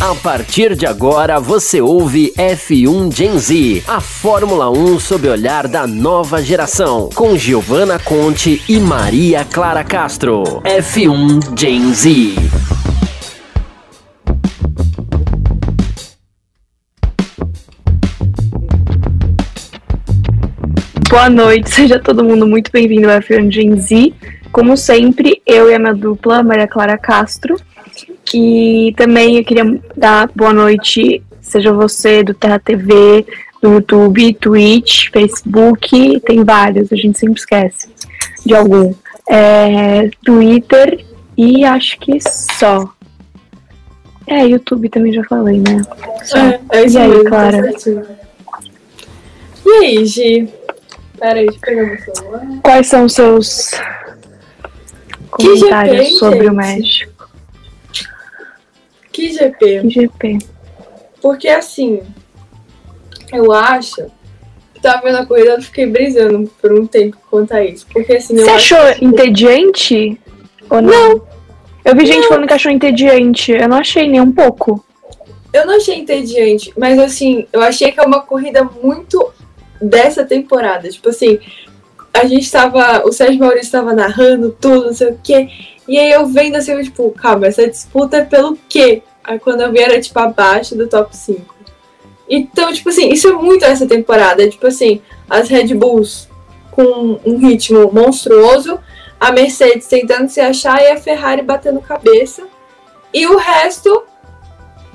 [0.00, 5.68] A partir de agora você ouve F1 Gen Z, a Fórmula 1 sob o olhar
[5.68, 10.62] da nova geração, com Giovanna Conte e Maria Clara Castro.
[10.64, 12.34] F1 Gen Z.
[21.10, 24.14] Boa noite, seja todo mundo muito bem-vindo ao F1 Gen Z.
[24.50, 27.54] Como sempre, eu e a minha dupla, Maria Clara Castro.
[28.34, 33.26] E também eu queria dar boa noite, seja você do Terra TV,
[33.60, 37.88] do YouTube, Twitch, Facebook, tem vários, a gente sempre esquece
[38.44, 38.94] de algum.
[39.28, 41.04] É, Twitter
[41.36, 42.18] e acho que
[42.58, 42.92] só.
[44.26, 45.82] É, YouTube também já falei, né?
[46.24, 46.38] Só.
[46.38, 47.62] É, é isso e aí, mesmo, tá Clara?
[47.62, 48.06] certinho.
[49.66, 50.48] E aí, Gi?
[51.18, 52.46] Pera aí, deixa eu pegar meu celular.
[52.62, 53.70] Quais são os seus
[55.36, 56.54] Que GP, comentários hein, sobre o gente?
[56.54, 57.09] México?
[59.20, 59.80] Que GP?
[59.80, 60.38] Que GP?
[61.20, 62.00] Porque assim,
[63.32, 64.06] eu acho
[64.74, 67.86] que tava vendo a corrida, eu fiquei brisando por um tempo quanto a isso.
[67.92, 70.20] Porque assim, Você acho achou que, entediante?
[70.70, 71.22] Ou não?
[71.84, 73.52] Eu vi gente falando que achou entediante.
[73.52, 74.84] Eu não achei nem um pouco.
[75.52, 79.32] Eu não achei entediante, mas assim, eu achei que é uma corrida muito
[79.82, 80.88] dessa temporada.
[80.88, 81.40] Tipo assim,
[82.14, 83.04] a gente tava.
[83.04, 85.48] O Sérgio Maurício estava narrando tudo, não sei o quê.
[85.88, 89.02] E aí eu vendo assim, eu, tipo, calma, essa disputa é pelo quê?
[89.24, 91.54] Aí quando eu vi era tipo abaixo do top 5.
[92.28, 94.48] Então, tipo assim, isso é muito essa temporada.
[94.48, 96.28] Tipo assim, as Red Bulls
[96.70, 98.78] com um ritmo monstruoso,
[99.18, 102.46] a Mercedes tentando se achar e a Ferrari batendo cabeça.
[103.12, 104.04] E o resto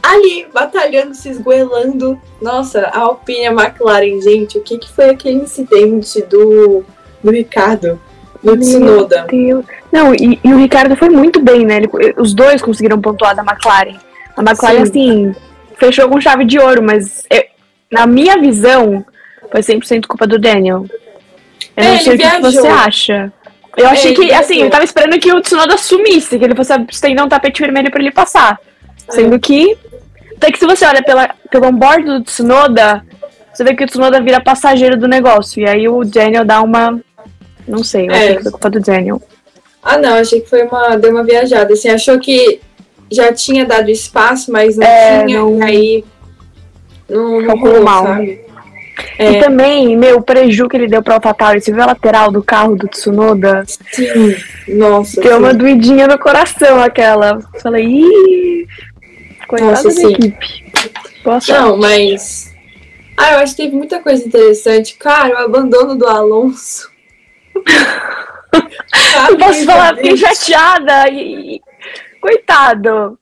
[0.01, 2.19] ali, batalhando, se esgoelando.
[2.41, 6.83] Nossa, a Alpine a McLaren, gente, o que, que foi aquele incidente do,
[7.23, 7.99] do Ricardo
[8.41, 9.25] no Tsunoda?
[9.91, 11.77] Não, e, e o Ricardo foi muito bem, né?
[11.77, 13.97] Ele- os dois conseguiram pontuar da McLaren.
[14.35, 14.89] A McLaren, Sim.
[15.29, 15.35] assim,
[15.77, 17.43] fechou com chave de ouro, mas eu-
[17.91, 19.05] na minha visão,
[19.51, 20.85] foi 100% culpa do Daniel.
[21.77, 23.31] Eu É, não sei o que você acha.
[23.77, 26.73] Eu achei ele que, assim, eu tava esperando que o Tsunoda sumisse, que ele fosse
[26.89, 28.57] estender um tapete vermelho pra ele passar.
[29.09, 29.77] Sendo que.
[30.37, 33.03] Até que se você olha pela, pelo onboard do Tsunoda,
[33.53, 35.61] você vê que o Tsunoda vira passageiro do negócio.
[35.61, 36.99] E aí o Daniel dá uma.
[37.67, 38.17] Não sei, eu É.
[38.17, 39.21] achei que foi culpa do Daniel.
[39.83, 40.95] Ah, não, achei que foi uma.
[40.97, 41.73] Deu uma viajada.
[41.73, 42.61] Assim, achou que
[43.11, 45.39] já tinha dado espaço, mas não É, tinha.
[45.39, 46.05] não- E aí.
[47.09, 48.03] Não, não rolou, mal.
[48.03, 48.41] sabe?
[49.19, 52.31] E É, também, meu, o preju que ele deu pra AlphaTauri, você viu a lateral
[52.31, 53.63] do carro do Tsunoda?
[53.91, 54.35] sim.
[54.69, 55.19] Nossa.
[55.21, 55.57] Deu uma sim.
[55.57, 57.39] doidinha no coração aquela.
[57.61, 58.65] Falei, ih,
[59.47, 60.13] coitada Nossa, da sim.
[60.13, 60.65] equipe.
[61.23, 61.39] Boa.
[61.49, 62.53] Não, mas.
[63.17, 64.95] Ah, eu acho que teve muita coisa interessante.
[64.95, 66.89] Cara, o abandono do Alonso.
[69.29, 71.09] Não posso falar, fiquei chateada.
[71.09, 71.61] E...
[72.25, 73.19] Coitado.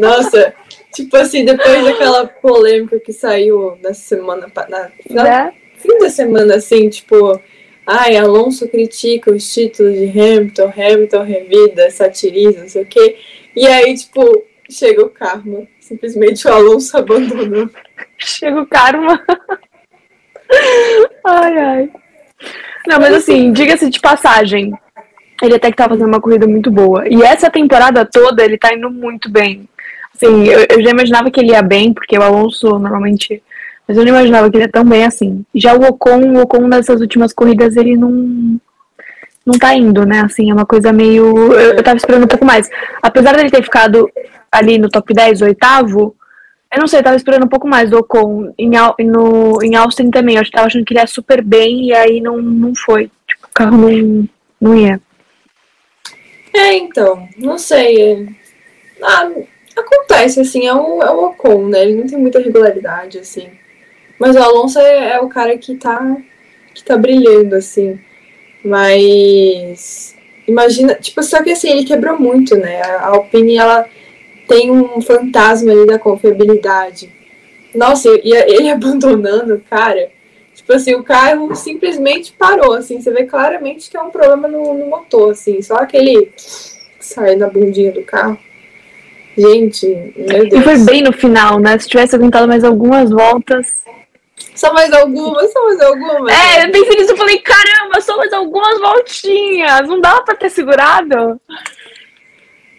[0.00, 0.52] Nossa,
[0.92, 4.50] tipo assim, depois daquela polêmica que saiu na semana.
[4.68, 5.52] Na, na Né?
[5.76, 7.40] fim da semana, assim, tipo.
[7.86, 13.16] Ai, Alonso critica os títulos de Hamilton, Hamilton revida, satiriza, não sei o quê.
[13.54, 15.68] E aí, tipo, chega o karma.
[15.78, 17.70] Simplesmente o Alonso abandonou.
[18.18, 19.24] Chega o karma.
[21.24, 21.90] ai, ai.
[22.84, 24.72] Não, mas assim, diga-se de passagem.
[25.42, 27.06] Ele até que tá fazendo uma corrida muito boa.
[27.08, 29.68] E essa temporada toda ele tá indo muito bem.
[30.14, 33.42] Assim, eu, eu já imaginava que ele ia bem, porque o Alonso normalmente.
[33.86, 35.44] Mas eu não imaginava que ele ia tão bem assim.
[35.52, 38.58] Já o Ocon, o Ocon nessas últimas corridas, ele não.
[39.44, 40.20] Não tá indo, né?
[40.20, 41.52] Assim, é uma coisa meio.
[41.52, 42.70] Eu, eu tava esperando um pouco mais.
[43.02, 44.08] Apesar dele ter ficado
[44.52, 46.14] ali no top 10, oitavo,
[46.72, 48.52] eu não sei, eu tava esperando um pouco mais do Ocon.
[48.56, 48.70] Em,
[49.04, 52.40] no, em Austin também, eu tava achando que ele ia super bem e aí não,
[52.40, 53.10] não foi.
[53.26, 54.28] Tipo, o carro não,
[54.60, 55.00] não ia.
[56.54, 58.28] É, então, não sei.
[59.02, 59.30] Ah,
[59.74, 61.82] acontece, assim, é o, é o Ocon, né?
[61.82, 63.48] Ele não tem muita regularidade, assim.
[64.18, 66.16] Mas o Alonso é, é o cara que tá,
[66.74, 67.98] que tá brilhando, assim.
[68.64, 70.14] Mas.
[70.46, 72.82] Imagina, tipo, só que assim, ele quebrou muito, né?
[72.82, 73.88] A Alpine, ela
[74.46, 77.12] tem um fantasma ali da confiabilidade.
[77.74, 80.10] Nossa, e ele abandonando, cara.
[80.54, 83.00] Tipo assim, o carro simplesmente parou, assim.
[83.00, 85.60] Você vê claramente que é um problema no, no motor, assim.
[85.62, 88.38] Só aquele que sai na bundinha do carro.
[89.36, 90.62] Gente, meu E Deus.
[90.64, 91.78] foi bem no final, né?
[91.78, 93.66] Se tivesse aguentado mais algumas voltas.
[94.54, 96.32] Só mais algumas, só mais algumas.
[96.32, 99.88] É, eu pensei nisso e falei, caramba, só mais algumas voltinhas.
[99.88, 101.40] Não dava pra ter segurado.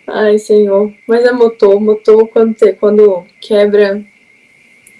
[0.08, 0.92] Ai, senhor.
[1.08, 1.80] Mas é motor.
[1.80, 4.04] Motor, quando, te- quando quebra,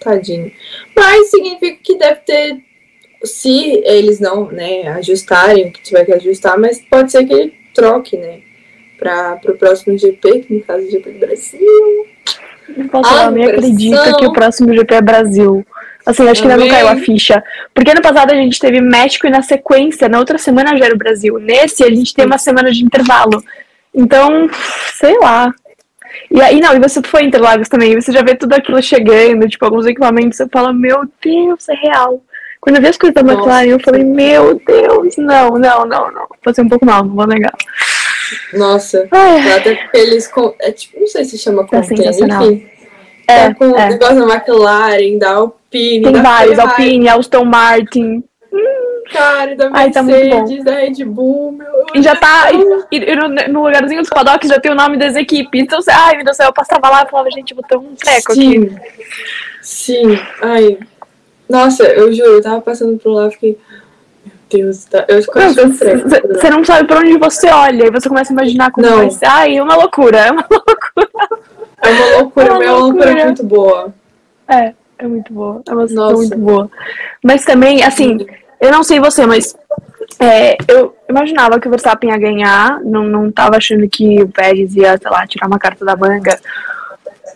[0.04, 0.52] tadinho.
[0.96, 2.58] Mas significa que deve ter,
[3.24, 7.54] se eles não né, ajustarem o que tiver que ajustar, mas pode ser que ele
[7.74, 8.40] troque, né?
[8.98, 12.08] Para o próximo GP, que no caso é o GP do Brasil.
[12.90, 15.66] Posso falar, nem acredito que o próximo GP é Brasil.
[16.06, 17.44] Assim, acho que ainda não caiu a ficha.
[17.74, 20.96] Porque ano passado a gente teve México e na sequência, na outra semana já era
[20.96, 21.40] o Brasil.
[21.40, 23.44] Nesse, a gente tem uma semana de intervalo.
[23.94, 24.50] Então,
[24.96, 25.54] sei lá.
[26.34, 29.48] E aí, não, e você foi em Interlagos também, você já vê tudo aquilo chegando,
[29.48, 32.24] tipo, alguns equipamentos, você fala, meu Deus, é real.
[32.60, 36.28] Quando eu vi as coisas da McLaren, eu falei, meu Deus, não, não, não, não.
[36.44, 37.54] Passei um pouco mal, não vou negar.
[38.54, 39.08] Nossa,
[39.58, 40.32] até porque eles.
[40.60, 42.68] É, tipo, não sei se chama tá contêiner, enfim.
[43.28, 43.86] É, tá com é.
[43.86, 46.04] o negócio da McLaren, da Alpine.
[46.04, 46.84] Tem da vários, Ferrari.
[46.84, 48.24] Alpine, Aston Martin.
[49.14, 50.36] Cara, da Ai, tá muito bom.
[50.40, 51.86] Mercedes, da Red Bull, meu.
[51.94, 52.52] E já tá.
[52.52, 55.62] E, e no, no lugarzinho dos paddocks já tem o nome das equipes.
[55.62, 57.96] Então, você, ai, meu Deus do céu, eu passava lá e falava, gente, ter um
[57.96, 58.66] treco Sim.
[58.66, 58.76] aqui.
[59.62, 60.78] Sim, ai.
[61.48, 63.58] Nossa, eu juro, eu tava passando por lá e fiquei.
[64.26, 65.06] Meu Deus, tá...
[65.08, 65.22] eu.
[65.22, 65.68] Você
[66.28, 68.98] você não sabe pra onde você olha, e você começa a imaginar como Não.
[68.98, 69.26] vai ser.
[69.26, 70.46] Ai, é uma loucura, é uma
[71.84, 73.26] É uma loucura, É uma é uma loucura loucura.
[73.26, 73.94] muito boa.
[74.48, 75.62] É, é muito boa.
[75.68, 76.16] É uma Nossa.
[76.16, 76.72] muito boa.
[77.24, 78.26] Mas também, assim,
[78.64, 79.56] eu não sei você, mas
[80.20, 82.80] é, eu imaginava que o Verstappen ia ganhar.
[82.82, 86.40] Não, não tava achando que o Pérez ia, sei lá, tirar uma carta da manga.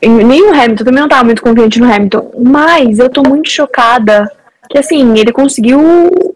[0.01, 2.31] E Nem o Hamilton, também não tava muito confiante no Hamilton.
[2.39, 4.31] Mas eu tô muito chocada
[4.69, 5.79] que, assim, ele conseguiu,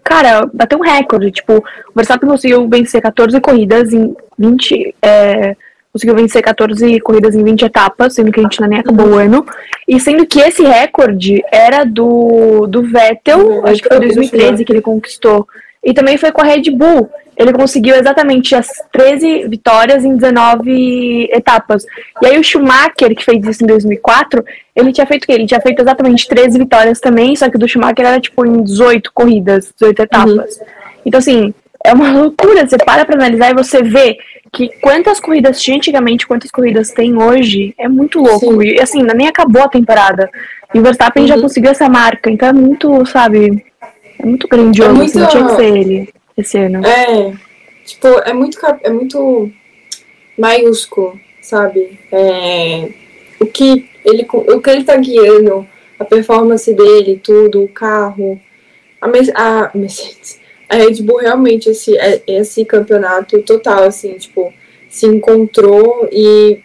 [0.03, 1.31] cara, bater um recorde.
[1.31, 1.63] Tipo, o
[1.95, 4.95] Verstappen conseguiu vencer 14 corridas em 20.
[5.01, 5.55] É,
[5.91, 9.15] conseguiu vencer 14 corridas em 20 etapas, sendo que a gente ainda nem acabou o
[9.15, 9.45] ano.
[9.87, 14.65] E sendo que esse recorde era do, do Vettel, acho que foi em Vettel, 2013
[14.65, 15.47] que ele conquistou.
[15.83, 17.09] E também foi com a Red Bull.
[17.35, 21.83] Ele conseguiu exatamente as 13 vitórias em 19 etapas.
[22.21, 24.43] E aí o Schumacher, que fez isso em 2004,
[24.75, 25.33] ele tinha feito o quê?
[25.33, 28.61] Ele tinha feito exatamente 13 vitórias também, só que o do Schumacher era tipo em
[28.63, 30.59] 18 corridas, 18 etapas.
[31.03, 31.53] Então assim,
[31.83, 32.67] é uma loucura.
[32.67, 34.17] Você para pra analisar e você vê
[34.53, 38.61] que quantas corridas tinha antigamente, quantas corridas tem hoje, é muito louco.
[38.61, 38.67] Sim.
[38.67, 40.29] E assim, ainda nem acabou a temporada.
[40.73, 41.41] E o Verstappen já Uhum.
[41.43, 43.63] conseguiu essa marca, então é muito, sabe,
[44.19, 46.85] é muito grandioso, É muito- assim, tinha que ser ele esse ano.
[46.85, 47.33] É,
[47.85, 49.51] tipo, é muito, é muito
[50.37, 51.97] maiúsculo, sabe?
[52.11, 52.89] É,
[53.39, 55.67] o, que ele, o que ele tá guiando,
[55.99, 58.39] a performance dele, tudo, o carro,
[58.99, 60.39] a, a Mercedes,
[60.71, 64.53] a Red Bull realmente, esse, é- esse campeonato total, assim, tipo,
[64.89, 66.59] se encontrou e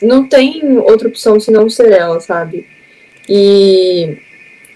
[0.00, 2.66] não tem outra opção senão ser ela, sabe?
[3.28, 4.16] E.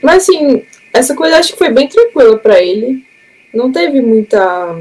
[0.03, 0.63] Mas assim,
[0.93, 3.03] essa coisa acho que foi bem tranquila pra ele.
[3.53, 4.79] Não teve muita.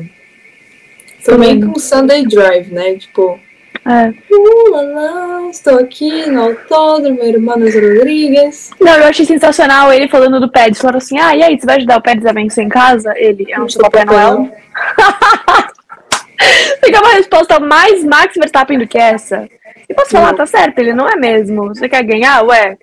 [1.22, 2.96] Foi meio que um Sunday Drive, né?
[2.98, 3.40] Tipo,
[3.88, 4.10] É.
[4.10, 8.72] uh, lá, estou aqui no autódromo, Hermanos Rodrigues.
[8.82, 10.80] Não, eu achei sensacional ele falando do Pérez.
[10.80, 13.14] Falaram assim, ah, e aí, você vai ajudar o Pérez a vencer em casa?
[13.16, 14.50] Ele, eu não sou Papai Noel.
[16.84, 19.48] Fica uma resposta mais Max Verstappen do que essa.
[19.88, 20.38] E posso falar, Não.
[20.38, 21.68] tá certo, ele não é mesmo.
[21.68, 22.42] Você quer ganhar?
[22.44, 22.78] Ué,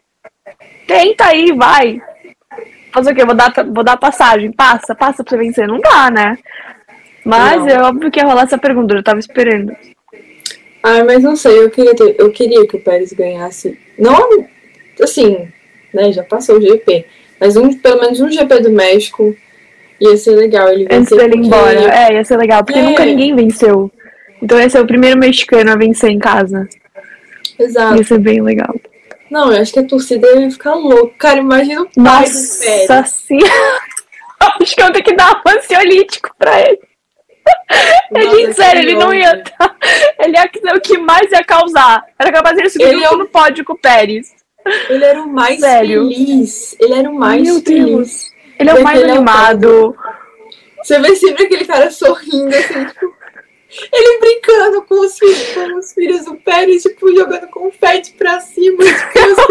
[0.86, 2.00] tenta aí, vai.
[2.92, 3.24] Fazer o quê?
[3.24, 4.52] Vou dar, vou dar passagem.
[4.52, 5.66] Passa, passa pra você vencer.
[5.66, 6.38] Não dá, né?
[7.24, 7.68] Mas Não.
[7.68, 9.74] é óbvio que ia rolar essa pergunta, eu tava esperando.
[10.82, 13.78] Ai, mas não sei, eu queria, ter- eu queria que o Pérez ganhasse.
[13.98, 14.46] Não,
[15.00, 15.48] assim,
[15.94, 16.12] né?
[16.12, 17.04] Já passou o GP.
[17.40, 19.36] Mas um, pelo menos um GP do México
[20.00, 20.86] ia ser legal ele.
[20.90, 21.80] Antes dele ir embora.
[21.94, 22.82] É, ia ser legal, porque É.
[22.82, 23.90] nunca ninguém venceu.
[24.42, 26.68] Então ia ser o primeiro mexicano a vencer em casa.
[27.58, 27.96] Exato.
[27.98, 28.74] Ia ser bem legal.
[29.30, 31.14] Não, eu acho que a torcida ia ficar louca.
[31.18, 32.88] Cara, imagina o pai do Pérez.
[32.88, 33.52] Nossa senhora.
[34.60, 36.80] Acho que eu vou ter que dar um ansiolítico pra ele.
[38.10, 39.42] Nossa, gente, sério, ele não ia.
[39.42, 39.74] tá-
[40.20, 42.04] Ele ia ser o que mais ia causar.
[42.18, 44.28] Era capaz de ele subir Ele é no pódio com o Pérez.
[44.88, 46.08] Ele era o mais Sério?
[46.08, 46.76] feliz.
[46.78, 47.84] Ele era o mais Meu feliz.
[47.84, 48.32] Deus.
[48.58, 49.96] Ele é o mais Ele é o animado.
[50.82, 53.12] Você vê sempre aquele cara sorrindo, assim, tipo.
[53.92, 58.76] Ele brincando com os filhos, com os filhos do Pérez, tipo, jogando confete pra cima.
[58.76, 59.46] Tipo, as crianças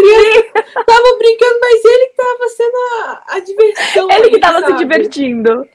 [0.79, 4.07] estavam brincando, mas ele que tava sendo a, a diversão.
[4.11, 4.77] Ele que tava se sabe?
[4.77, 5.67] divertindo.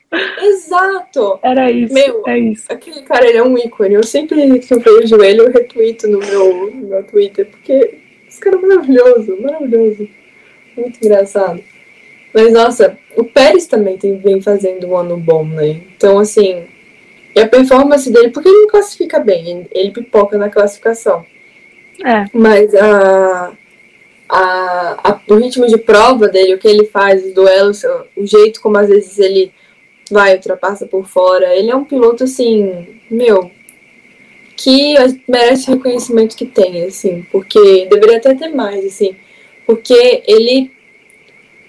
[0.42, 1.40] Exato.
[1.42, 1.92] Era isso.
[1.92, 2.66] Meu, é isso.
[2.68, 3.94] Aquele cara, ele é um ícone.
[3.94, 7.98] Eu sempre que eu vejo ele, eu retuito no meu, no meu Twitter, porque
[8.28, 10.08] esse cara é maravilhoso, maravilhoso.
[10.76, 11.62] Muito engraçado.
[12.32, 15.80] Mas, nossa, o Pérez também tem, vem fazendo um ano bom, né?
[15.96, 16.66] Então, assim,
[17.36, 21.22] e a performance dele, porque ele não classifica bem, ele, pipoca na classificação.
[22.02, 22.24] É.
[22.32, 23.52] Mas a,
[24.26, 27.84] a, a- o ritmo de prova dele, o que ele faz, os duelos,
[28.16, 29.52] o jeito como às vezes ele
[30.10, 33.50] vai, ultrapassa por fora, ele é um piloto assim, meu,
[34.56, 34.94] que
[35.28, 39.14] merece o reconhecimento que tem, assim, porque deveria até ter mais, assim,
[39.66, 40.70] porque ele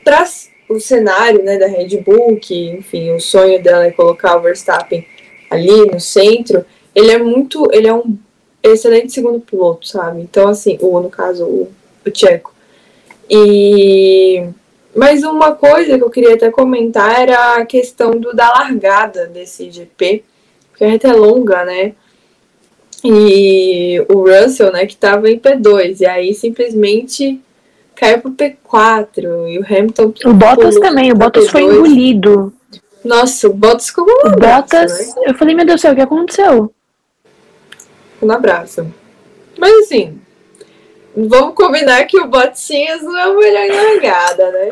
[0.01, 4.41] traz o cenário, né, da Red Bull, que, enfim, o sonho dela é colocar o
[4.41, 5.05] Verstappen
[5.49, 8.17] ali no centro, ele é muito, ele é um
[8.63, 10.21] excelente segundo piloto, sabe?
[10.21, 11.71] Então, assim, ou no caso, o
[12.07, 12.53] o tcheco.
[13.29, 14.47] E
[14.95, 19.69] mas uma coisa que eu queria até comentar era a questão do, da largada desse
[19.69, 20.23] GP,
[20.71, 21.93] porque a reta é longa, né?
[23.03, 27.39] E o Russell, né, que estava em P2, e aí simplesmente
[27.93, 30.13] caiu pro P4, e o Hamilton...
[30.25, 31.51] O Bottas também, o Bottas P2.
[31.51, 32.51] foi engolido.
[33.03, 35.23] Nossa, o Bottas ficou com um Bottas, né?
[35.27, 36.73] eu falei, meu Deus do céu, o que aconteceu?
[38.21, 38.87] Um abraço.
[39.57, 40.19] Mas assim,
[41.15, 44.69] vamos combinar que o Botinhas não é o melhor em largada, né?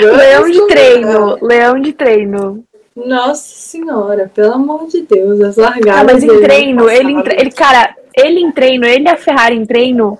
[0.00, 2.64] Vamos leão de treino, leão de treino.
[2.94, 6.00] Nossa senhora, pelo amor de Deus, as largadas.
[6.00, 9.64] Ah, mas em treino, ele, ele, cara, ele em treino, ele e a Ferrari em
[9.64, 10.18] treino,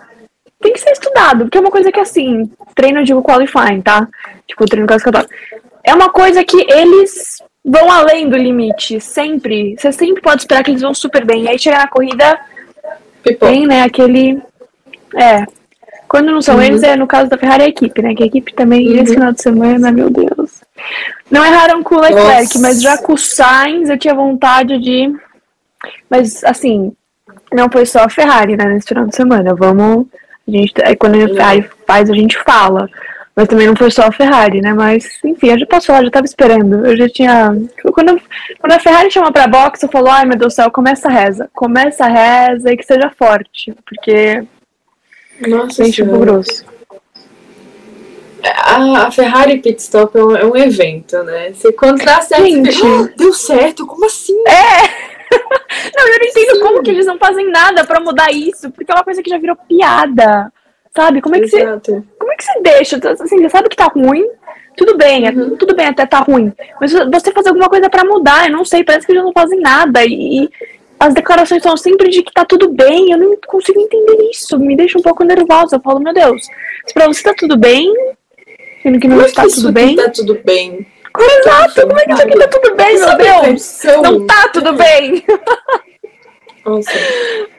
[0.58, 4.08] tem que ser estudado, porque é uma coisa que assim, treino eu digo qualifying, tá?
[4.46, 5.28] Tipo, treino classificatório.
[5.84, 9.76] É uma coisa que eles vão além do limite, sempre.
[9.76, 11.44] Você sempre pode esperar que eles vão super bem.
[11.44, 12.38] E aí chega na corrida,
[13.22, 13.52] Pipoca.
[13.52, 14.40] tem, né, aquele.
[15.16, 15.44] É.
[16.08, 16.62] Quando não são uhum.
[16.62, 18.14] eles, é no caso da Ferrari a equipe, né?
[18.14, 19.02] Que a equipe também, uhum.
[19.02, 20.62] esse final de semana, meu Deus.
[21.30, 22.58] Não erraram com o Leclerc, Nossa.
[22.58, 25.10] mas já com o Sainz eu tinha vontade de.
[26.10, 26.92] Mas, assim,
[27.52, 29.54] não foi só a Ferrari, né, nesse final de semana.
[29.54, 30.06] Vamos.
[30.46, 32.88] A gente, aí quando a Ferrari faz, a gente fala.
[33.34, 34.74] Mas também não foi só a Ferrari, né?
[34.74, 36.86] Mas, enfim, já passou, já tava esperando.
[36.86, 37.56] Eu já tinha.
[37.92, 38.20] Quando,
[38.58, 41.10] quando a Ferrari chama pra boxe, eu falo, ai meu Deus do céu, começa a
[41.10, 41.50] reza.
[41.54, 43.74] Começa a reza e que seja forte.
[43.86, 44.44] Porque.
[45.48, 46.64] Nossa, bem tipo grosso.
[48.44, 51.52] A, a Ferrari Pit Stop é um, é um evento, né?
[51.52, 54.36] Você, quando dá certo, Gente, você, oh, deu certo, como assim?
[54.46, 54.82] É!
[55.96, 56.60] não, eu não entendo Sim.
[56.60, 59.38] como que eles não fazem nada pra mudar isso, porque é uma coisa que já
[59.38, 60.52] virou piada.
[60.94, 61.20] Sabe?
[61.20, 61.92] Como é que Exato.
[61.92, 62.02] você.
[62.18, 62.96] Como é que você deixa?
[62.96, 64.26] Assim, você sabe que tá ruim.
[64.76, 65.56] Tudo bem, é uhum.
[65.56, 66.50] tudo bem até tá ruim.
[66.80, 69.60] Mas você fazer alguma coisa para mudar, eu não sei, parece que eles não fazem
[69.60, 70.02] nada.
[70.04, 70.48] E,
[70.98, 73.10] as declarações são sempre de que tá tudo bem.
[73.10, 74.58] Eu não consigo entender isso.
[74.58, 75.76] Me deixa um pouco nervosa.
[75.76, 76.42] Eu falo, meu Deus,
[76.86, 77.92] se pra você tá tudo bem,
[78.82, 79.96] sendo que não como está é que tudo bem.
[79.96, 80.86] Tá tudo bem.
[81.18, 83.82] Exato, como é que isso aqui tá tudo bem, meu Deus?
[84.02, 85.24] Não tá tudo bem.
[86.64, 86.90] Nossa.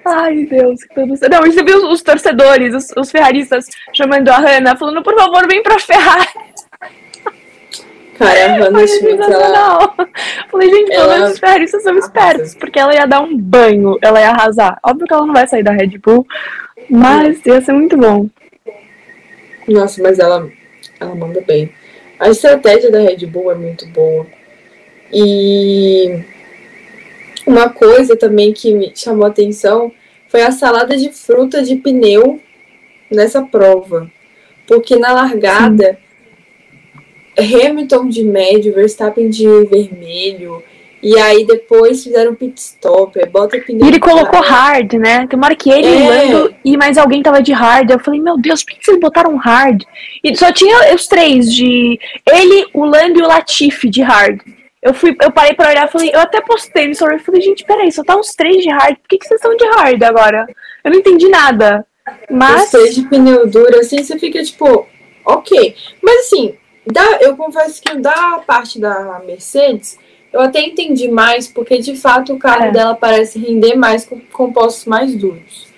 [0.06, 4.38] Ai, Deus, que tudo Não, e você viu os, torcedores, os, os ferraristas chamando a
[4.38, 6.28] Hannah, falando, por favor, vem pra Ferrari.
[8.18, 9.96] Cara, a Hannah Schmidt, ela...
[10.50, 14.20] Falei, gente, pelo menos os ferraristas são espertos, porque ela ia dar um banho, ela
[14.20, 14.78] ia arrasar.
[14.84, 16.26] Óbvio que ela não vai sair da Red Bull,
[16.90, 18.28] mas ia ser muito bom.
[19.68, 20.50] Nossa, mas ela,
[21.00, 21.74] ela manda bem.
[22.20, 24.26] A estratégia da Red Bull é muito boa.
[25.12, 26.24] E
[27.46, 29.92] uma coisa também que me chamou a atenção
[30.28, 32.40] foi a salada de fruta de pneu
[33.10, 34.10] nessa prova.
[34.66, 36.00] Porque na largada,
[37.38, 37.68] Sim.
[37.68, 40.64] Hamilton de médio, Verstappen de vermelho,
[41.04, 43.86] e aí depois fizeram pit stop, bota pneu.
[43.86, 45.28] E ele colocou hard, né?
[45.28, 46.10] Tem uma hora que ele, é.
[46.10, 47.90] Lando e mais alguém tava de hard.
[47.90, 49.84] Eu falei, meu Deus, por que vocês botaram hard?
[50.24, 52.00] E só tinha os três de.
[52.26, 54.40] Ele, o Lando e o Latifi de hard.
[54.84, 57.90] Eu fui, eu parei pra olhar falei, eu até postei no story, falei, gente, peraí,
[57.90, 60.46] só tá uns três de hard, por que, que vocês estão de hard agora?
[60.84, 61.86] Eu não entendi nada.
[62.30, 62.66] Mas.
[62.66, 64.86] Os três de pneu duro, assim, você fica tipo,
[65.26, 65.76] ok.
[66.02, 69.98] Mas assim, da, eu confesso que da parte da Mercedes,
[70.34, 72.72] eu até entendi mais, porque de fato o carro é.
[72.72, 75.72] dela parece render mais com compostos mais duros.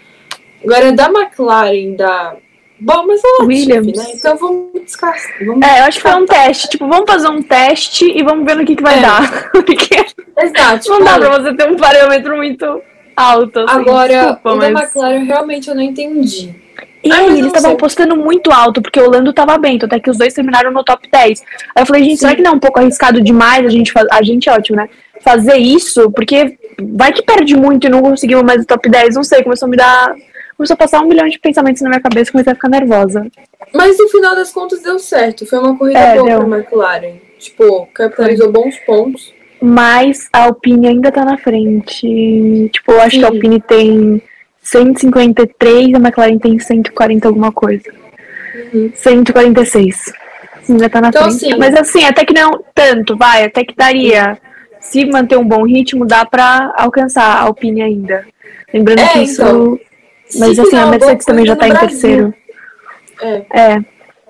[0.63, 2.37] Agora, da McLaren, da
[2.79, 3.97] Bom, mas é Williams.
[3.97, 4.05] né?
[4.13, 5.45] Então vamos descartar.
[5.45, 6.69] Vamos é, eu acho que foi um teste.
[6.69, 9.01] Tipo, vamos fazer um teste e vamos ver no que, que vai é.
[9.01, 9.51] dar.
[9.51, 10.05] Porque
[10.37, 10.89] Exato.
[10.89, 12.81] Não dá pra você ter um parâmetro muito
[13.15, 13.59] alto.
[13.59, 13.79] Assim.
[13.79, 14.73] Agora, Desculpa, o mas...
[14.73, 16.55] da McLaren realmente eu não entendi.
[17.03, 20.17] E aí, eles estavam postando muito alto, porque o Lando tava bem, até que os
[20.17, 21.43] dois terminaram no top 10.
[21.75, 22.21] Aí eu falei, gente, Sim.
[22.21, 24.09] será que não é um pouco arriscado demais a gente fazer.
[24.11, 24.89] A gente é ótimo, né?
[25.21, 29.23] Fazer isso, porque vai que perde muito e não conseguimos mais o top 10, não
[29.23, 30.15] sei, começou a me dar
[30.55, 33.27] começou a passar um milhão de pensamentos na minha cabeça e comecei a ficar nervosa.
[33.73, 35.45] Mas no final das contas deu certo.
[35.45, 36.45] Foi uma corrida é, boa deu.
[36.45, 37.15] pra McLaren.
[37.39, 39.33] Tipo, capitalizou bons pontos.
[39.61, 42.69] Mas a Alpine ainda tá na frente.
[42.71, 43.19] Tipo, eu acho Sim.
[43.19, 44.21] que a Alpine tem
[44.61, 47.91] 153, a McLaren tem 140 alguma coisa.
[48.73, 48.91] Uhum.
[48.95, 50.13] 146.
[50.69, 51.45] Ainda tá na então, frente.
[51.45, 54.37] Assim, Mas assim, até que não tanto, vai, até que daria.
[54.79, 58.25] Se manter um bom ritmo, dá pra alcançar a Alpine ainda.
[58.73, 59.79] Lembrando é, que isso então.
[60.39, 62.33] Mas assim, a Mercedes também já tá em terceiro.
[63.21, 63.59] É.
[63.59, 63.77] é.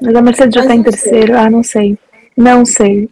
[0.02, 1.28] Mas a Mercedes já mas tá em terceiro.
[1.28, 1.36] Sei.
[1.36, 1.98] Ah, não sei.
[2.38, 3.10] Não sei.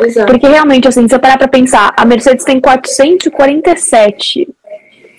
[0.00, 0.26] Exato.
[0.32, 4.48] Porque realmente, assim, se eu parar pra pensar, a Mercedes tem 447.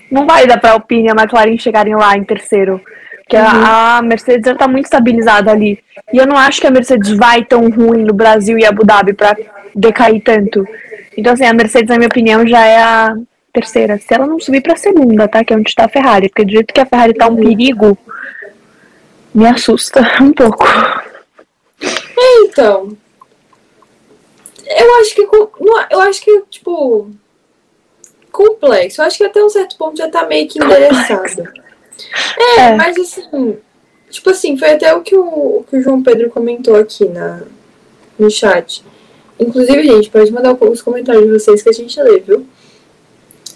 [0.10, 2.82] Não vai dar pra Alpine e a McLaren chegarem lá em terceiro.
[3.18, 3.66] Porque uhum.
[3.66, 5.80] a Mercedes já tá muito estabilizada ali.
[6.12, 9.14] E eu não acho que a Mercedes vai tão ruim no Brasil e Abu Dhabi
[9.14, 9.36] pra
[9.76, 10.68] decair tanto.
[11.18, 13.16] Então, assim, a Mercedes, na minha opinião, já é a
[13.54, 13.98] terceira.
[14.00, 15.44] Se ela não subir pra segunda, tá?
[15.44, 16.28] Que é onde tá a Ferrari.
[16.28, 17.98] Porque do jeito que a Ferrari tá um perigo,
[19.34, 20.66] me assusta um pouco.
[22.18, 22.98] Então.
[24.66, 25.22] Eu acho que.
[25.92, 27.12] Eu acho que, tipo.
[28.32, 29.02] Complexo.
[29.02, 31.44] Eu acho que até um certo ponto já tá meio que endereçado.
[32.58, 32.76] É, É.
[32.76, 33.58] mas assim.
[34.10, 37.42] Tipo assim, foi até o que o, o que o João Pedro comentou aqui na,
[38.18, 38.84] no chat.
[39.40, 42.46] Inclusive, gente, pode mandar os comentários de vocês que a gente lê, viu?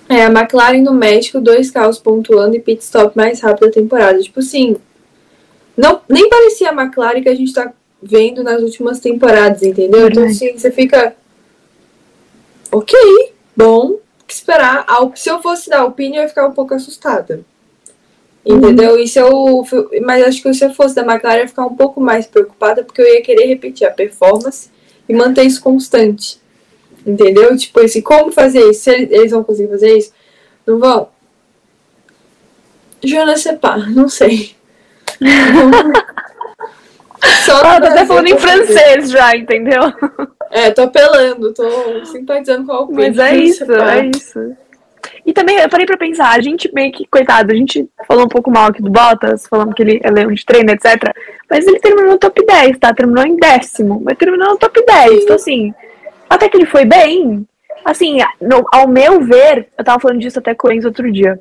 [0.09, 4.19] É, a McLaren no México, dois carros pontuando e pit stop mais rápido da temporada.
[4.19, 4.77] Tipo assim,
[5.75, 10.07] não, nem parecia a McLaren que a gente tá vendo nas últimas temporadas, entendeu?
[10.07, 11.15] Então, assim, você fica.
[12.71, 12.97] Ok,
[13.55, 14.85] bom, que esperar.
[15.15, 17.41] Se eu fosse dar opinião, eu ia ficar um pouco assustada.
[18.45, 18.97] Entendeu?
[18.97, 19.65] E se eu.
[20.03, 22.83] Mas acho que se eu fosse da McLaren, eu ia ficar um pouco mais preocupada,
[22.83, 24.69] porque eu ia querer repetir a performance
[25.07, 26.39] e manter isso constante.
[27.07, 27.55] Entendeu?
[27.55, 28.81] Tipo, esse, como fazer isso?
[28.81, 30.11] Se eles, vão conseguir fazer isso?
[30.65, 31.09] Não vão?
[33.03, 34.55] Jonas Separ, não sei.
[37.45, 39.81] Só Ah, tô até falando em francês já, entendeu?
[40.51, 43.07] É, tô apelando, tô simpatizando com a opinião.
[43.07, 44.55] Mas é isso, é isso.
[45.25, 48.29] E também eu parei pra pensar, a gente meio que, coitado, a gente falou um
[48.29, 51.13] pouou mal aqui do Bottas, falando que ele é leão de treino, etc.
[51.49, 52.93] Mas ele terminou no top 10, tá?
[52.93, 55.23] Terminou em décimo, mas terminou no top 10.
[55.23, 55.73] Então, assim,
[56.29, 57.45] até que ele foi bem.
[57.85, 61.39] Assim, no- ao meu ver, eu tava falando disso até com o Enzo outro dia.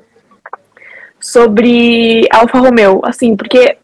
[1.19, 3.75] Sobre Alfa Romeo, assim, porque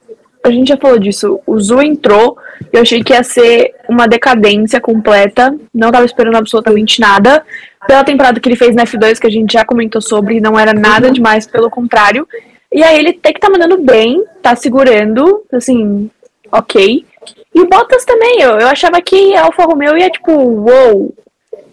[0.43, 1.39] a gente já falou disso.
[1.47, 2.37] O Zu entrou,
[2.71, 5.55] eu achei que ia ser uma decadência completa.
[5.73, 7.43] Não tava esperando absolutamente nada.
[7.87, 10.73] Pela temporada que ele fez na F2, que a gente já comentou sobre, não era
[10.73, 12.27] nada demais, pelo contrário.
[12.71, 16.09] E aí ele tem que tá mandando bem, tá segurando, assim,
[16.51, 17.05] ok.
[17.53, 21.13] E o Bottas também, eu, eu achava que a Alfa Romeo ia tipo, uou.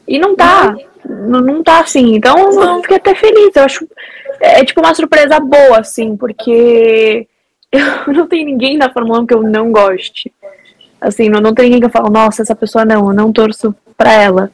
[0.07, 0.77] E não tá.
[1.05, 2.17] Não, não tá assim.
[2.17, 3.55] Então eu fiquei até feliz.
[3.57, 3.89] Eu acho.
[4.41, 7.27] É tipo uma surpresa boa, assim, porque
[7.73, 10.33] eu não tem ninguém na Fórmula 1 que eu não goste.
[11.01, 13.75] Assim, não, não tem ninguém que eu falo, nossa, essa pessoa não, eu não torço
[13.97, 14.51] pra ela.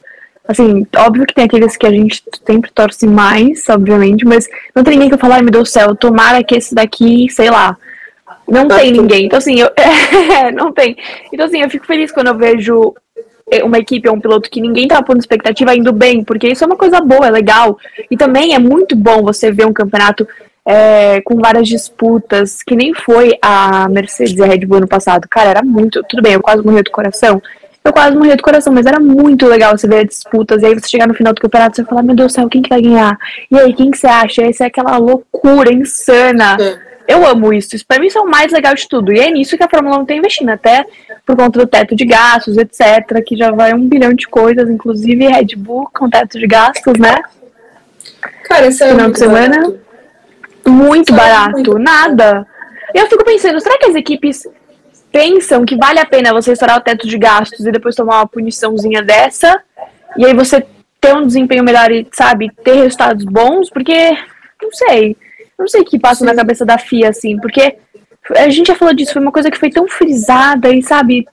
[0.47, 4.93] Assim, óbvio que tem aqueles que a gente sempre torce mais, obviamente, mas não tem
[4.93, 7.77] ninguém que eu falo, ai meu Deus do céu, tomara que esse daqui, sei lá.
[8.47, 9.25] Não tem ninguém.
[9.25, 10.95] Então, assim, eu, é, não tem.
[11.31, 12.93] Então, assim, eu fico feliz quando eu vejo
[13.63, 16.67] uma equipe ou um piloto que ninguém tava pondo expectativa indo bem, porque isso é
[16.67, 17.77] uma coisa boa, é legal.
[18.11, 20.27] E também é muito bom você ver um campeonato
[20.65, 25.27] é, com várias disputas, que nem foi a Mercedes e a Red Bull no passado.
[25.29, 26.03] Cara, era muito.
[26.03, 27.41] Tudo bem, eu quase morri do coração.
[27.85, 30.61] Eu quase morri do coração, mas era muito legal você ver as disputas.
[30.61, 32.49] E aí você chegar no final do campeonato e você falar, meu Deus do céu,
[32.49, 33.17] quem que vai ganhar?
[33.49, 34.41] E aí, quem que você acha?
[34.41, 36.57] Essa é aquela loucura insana.
[36.59, 36.87] É.
[37.07, 37.75] Eu amo isso.
[37.75, 39.13] Isso pra mim isso é o mais legal de tudo.
[39.13, 40.85] E é nisso que a Fórmula 1 tá investindo, até
[41.25, 43.23] por conta do teto de gastos, etc.
[43.25, 47.21] Que já vai um bilhão de coisas, inclusive Red Bull com teto de gastos, né?
[48.43, 49.57] Cara, isso é Final muito de semana?
[49.61, 49.79] barato.
[50.67, 52.45] Muito Só barato, muito nada.
[52.93, 54.45] E eu fico pensando, será que as equipes
[55.11, 58.27] pensam que vale a pena você estourar o teto de gastos e depois tomar uma
[58.27, 59.61] puniçãozinha dessa?
[60.17, 60.65] E aí você
[60.99, 63.69] ter um desempenho melhor e, sabe, ter resultados bons?
[63.69, 64.11] Porque,
[64.61, 65.15] não sei.
[65.57, 67.77] Não sei o que passa na cabeça da FIA, assim, porque
[68.35, 71.27] a gente já falou disso, foi uma coisa que foi tão frisada e, sabe?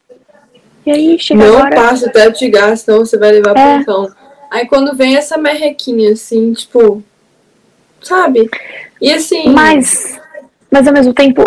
[0.86, 1.74] E aí chega Não agora.
[1.76, 3.78] passa o teto de gás, senão você vai levar É.
[3.78, 4.10] pontão.
[4.50, 7.02] Aí quando vem essa merrequinha, assim, tipo.
[8.02, 8.48] Sabe?
[9.00, 9.48] E assim.
[9.50, 10.18] Mas,
[10.70, 11.42] mas ao mesmo tempo,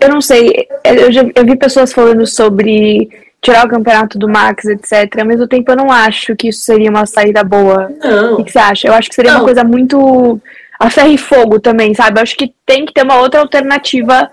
[0.00, 0.66] eu não sei.
[0.84, 3.08] Eu, já, eu vi pessoas falando sobre
[3.40, 5.18] tirar o campeonato do Max, etc.
[5.20, 7.90] Ao mesmo tempo, eu não acho que isso seria uma saída boa.
[8.02, 8.36] O Não.
[8.36, 8.88] que, que você acha?
[8.88, 9.38] Eu acho que seria Não.
[9.40, 10.40] uma coisa muito
[10.82, 12.20] a ferro e fogo também, sabe?
[12.20, 14.28] Acho que tem que ter uma outra alternativa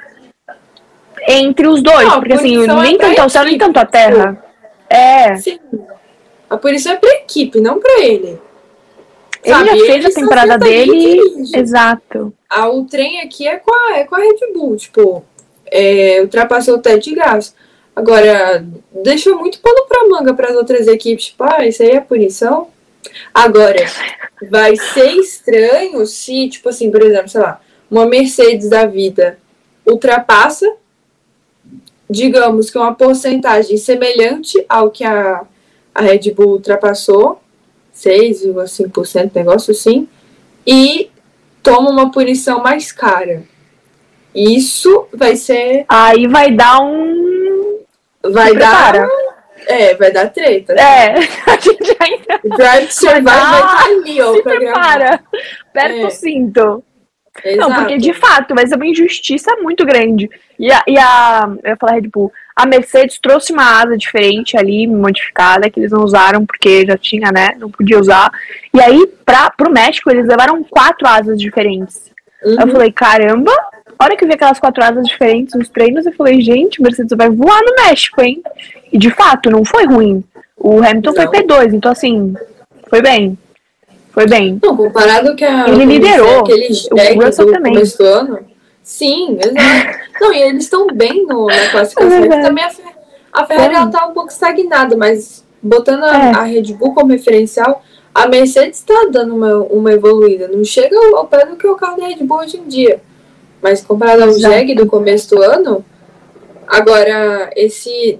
[1.27, 2.07] entre os dois.
[2.07, 4.43] Não, a porque assim, é nem pra tanto ao céu, nem tanto à terra.
[4.89, 5.35] É.
[5.35, 5.59] Sim.
[6.49, 8.39] A punição é pra equipe, não pra ele.
[9.43, 9.69] Ele Sabe?
[9.69, 11.21] já fez Ele a temporada dele.
[11.53, 12.33] Exato.
[12.49, 15.23] Ah, o trem aqui é com a, é com a Red Bull, tipo,
[15.67, 17.53] é, ultrapassou o teto de gás.
[17.95, 18.65] Agora,
[19.03, 22.69] deixou muito pano pra manga para as outras equipes, tipo, ah, isso aí é punição.
[23.33, 23.85] Agora,
[24.49, 29.37] vai ser estranho se, tipo assim, por exemplo, sei lá, uma Mercedes da vida
[29.85, 30.71] ultrapassa,
[32.09, 35.45] digamos que uma porcentagem semelhante ao que a,
[35.93, 37.41] a Red Bull ultrapassou,
[37.95, 40.07] 6,5%, negócio assim,
[40.65, 41.09] e
[41.61, 43.43] toma uma punição mais cara.
[44.33, 45.85] Isso vai ser.
[45.89, 47.79] Aí vai dar um.
[48.23, 49.07] Vai dar.
[49.69, 50.73] É, vai dar treta.
[50.73, 51.13] É,
[51.45, 54.33] a gente ainda Drive Survive vai estar ali, ó.
[54.33, 55.23] se prepara.
[55.69, 56.05] Aperta É.
[56.05, 56.83] o cinto.
[57.57, 60.29] Não, porque de fato vai ser uma injustiça muito grande.
[60.57, 64.57] E a, e a eu ia falar Red Bull, a Mercedes trouxe uma asa diferente
[64.57, 67.51] ali, modificada, que eles não usaram porque já tinha, né?
[67.57, 68.29] Não podia usar.
[68.73, 72.11] E aí, pra, pro México, eles levaram quatro asas diferentes.
[72.43, 72.59] Uhum.
[72.59, 73.53] Eu falei, caramba,
[73.99, 77.15] a hora que eu vi aquelas quatro asas diferentes nos treinos, eu falei, gente, Mercedes
[77.17, 78.41] vai voar no México, hein?
[78.93, 80.23] E de fato, não foi ruim.
[80.57, 81.15] O Hamilton não.
[81.15, 82.33] foi P2, então assim,
[82.89, 83.37] foi bem.
[84.11, 84.57] Foi bem.
[84.63, 85.67] Não, comparado que a.
[85.67, 86.39] Ele liderou.
[86.39, 87.73] Aquele o Russell do também.
[87.73, 88.39] começo do ano.
[88.81, 89.99] Sim, exato.
[90.21, 92.23] não, e eles estão bem no, na classificação.
[92.23, 92.71] É também a,
[93.33, 96.31] a Ferrari ela tá um pouco estagnada, mas botando a, é.
[96.31, 97.83] a Red Bull como referencial,
[98.15, 100.47] a Mercedes está dando uma, uma evoluída.
[100.47, 103.01] Não chega ao pé do que o carro da Red Bull hoje em dia.
[103.61, 105.85] Mas comparado ao Jag do começo do ano,
[106.67, 108.19] agora esse.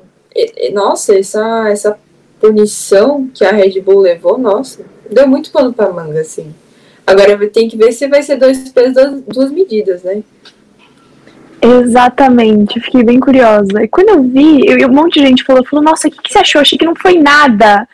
[0.74, 2.00] Nossa, essa, essa
[2.40, 6.54] punição que a Red Bull levou, nossa, deu muito pano pra manga, assim.
[7.06, 10.24] Agora tem que ver se vai ser dois pesos, duas medidas, né?
[11.62, 13.84] Exatamente, fiquei bem curiosa.
[13.84, 16.32] E quando eu vi, eu, um monte de gente falou, falou, nossa, o que, que
[16.32, 16.62] você achou?
[16.62, 17.88] Achei que não foi nada.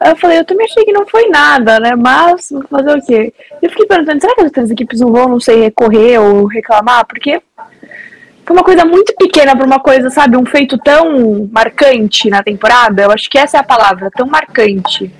[0.00, 1.94] Aí eu falei, eu também achei que não foi nada, né?
[1.94, 3.32] Mas vou fazer o quê?
[3.62, 7.06] Eu fiquei perguntando, será que as outras equipes não vão, não sei, recorrer ou reclamar?
[7.06, 7.40] Porque
[8.44, 13.02] foi uma coisa muito pequena para uma coisa, sabe, um feito tão marcante na temporada.
[13.02, 15.12] Eu acho que essa é a palavra, tão marcante.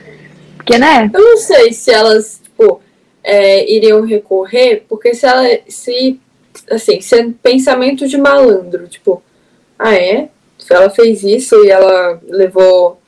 [0.57, 1.09] Porque, né?
[1.15, 2.81] Eu não sei se elas, tipo,
[3.23, 6.21] é, iriam recorrer, porque se ela se
[6.71, 9.23] assim, se é pensamento de malandro, tipo,
[9.79, 10.29] ah é?
[10.71, 13.01] Ela fez isso e ela levou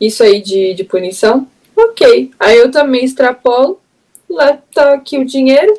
[0.00, 2.30] isso aí de, de punição, ok.
[2.38, 3.80] Aí eu também extrapolo,
[4.28, 5.76] lá tá aqui o dinheiro,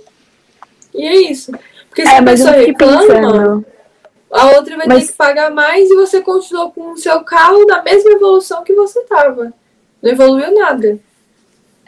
[0.94, 1.52] e é isso.
[1.88, 3.66] Porque se é, a pessoa reclama, pensando.
[4.32, 5.06] a outra vai mas...
[5.06, 8.74] ter que pagar mais e você continuou com o seu carro na mesma evolução que
[8.74, 9.54] você tava.
[10.02, 11.00] Não evoluiu nada.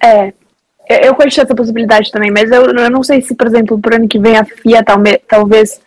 [0.01, 0.33] É,
[0.89, 4.07] eu conheço essa possibilidade também, mas eu, eu não sei se, por exemplo, pro ano
[4.07, 5.81] que vem a FIA talvez, talvez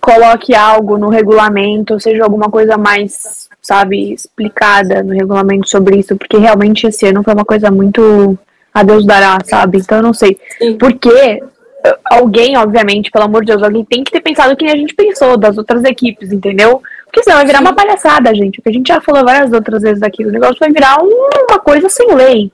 [0.00, 6.16] coloque algo no regulamento, ou seja, alguma coisa mais, sabe, explicada no regulamento sobre isso,
[6.16, 8.38] porque realmente esse ano foi uma coisa muito
[8.72, 9.78] a Deus dará, sabe?
[9.78, 10.38] Então eu não sei.
[10.58, 10.78] Sim.
[10.78, 11.42] Porque
[12.10, 14.94] alguém, obviamente, pelo amor de Deus, alguém tem que ter pensado o que a gente
[14.94, 16.82] pensou das outras equipes, entendeu?
[17.04, 17.64] Porque senão vai virar Sim.
[17.64, 18.60] uma palhaçada, gente.
[18.60, 21.58] O que a gente já falou várias outras vezes aqui, o negócio vai virar uma
[21.58, 22.52] coisa sem lei.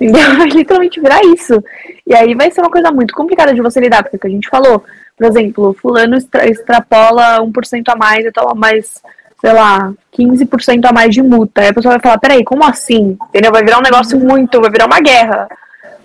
[0.00, 0.36] Entendeu?
[0.36, 1.62] Vai literalmente virar isso.
[2.06, 4.26] E aí vai ser uma coisa muito complicada de você lidar, porque é o que
[4.28, 4.84] a gente falou,
[5.16, 9.02] por exemplo, fulano extra, extrapola 1% a mais e toma mais,
[9.40, 11.60] sei lá, 15% a mais de multa.
[11.60, 13.18] Aí a pessoa vai falar, peraí, como assim?
[13.28, 13.50] Entendeu?
[13.50, 15.48] Vai virar um negócio muito, vai virar uma guerra.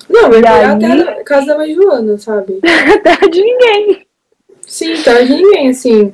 [0.10, 0.66] Não, vai virar aí...
[0.66, 2.60] até a casa da mãe Joana, sabe?
[3.04, 4.08] terra de ninguém.
[4.66, 6.12] Sim, terra de ninguém, assim.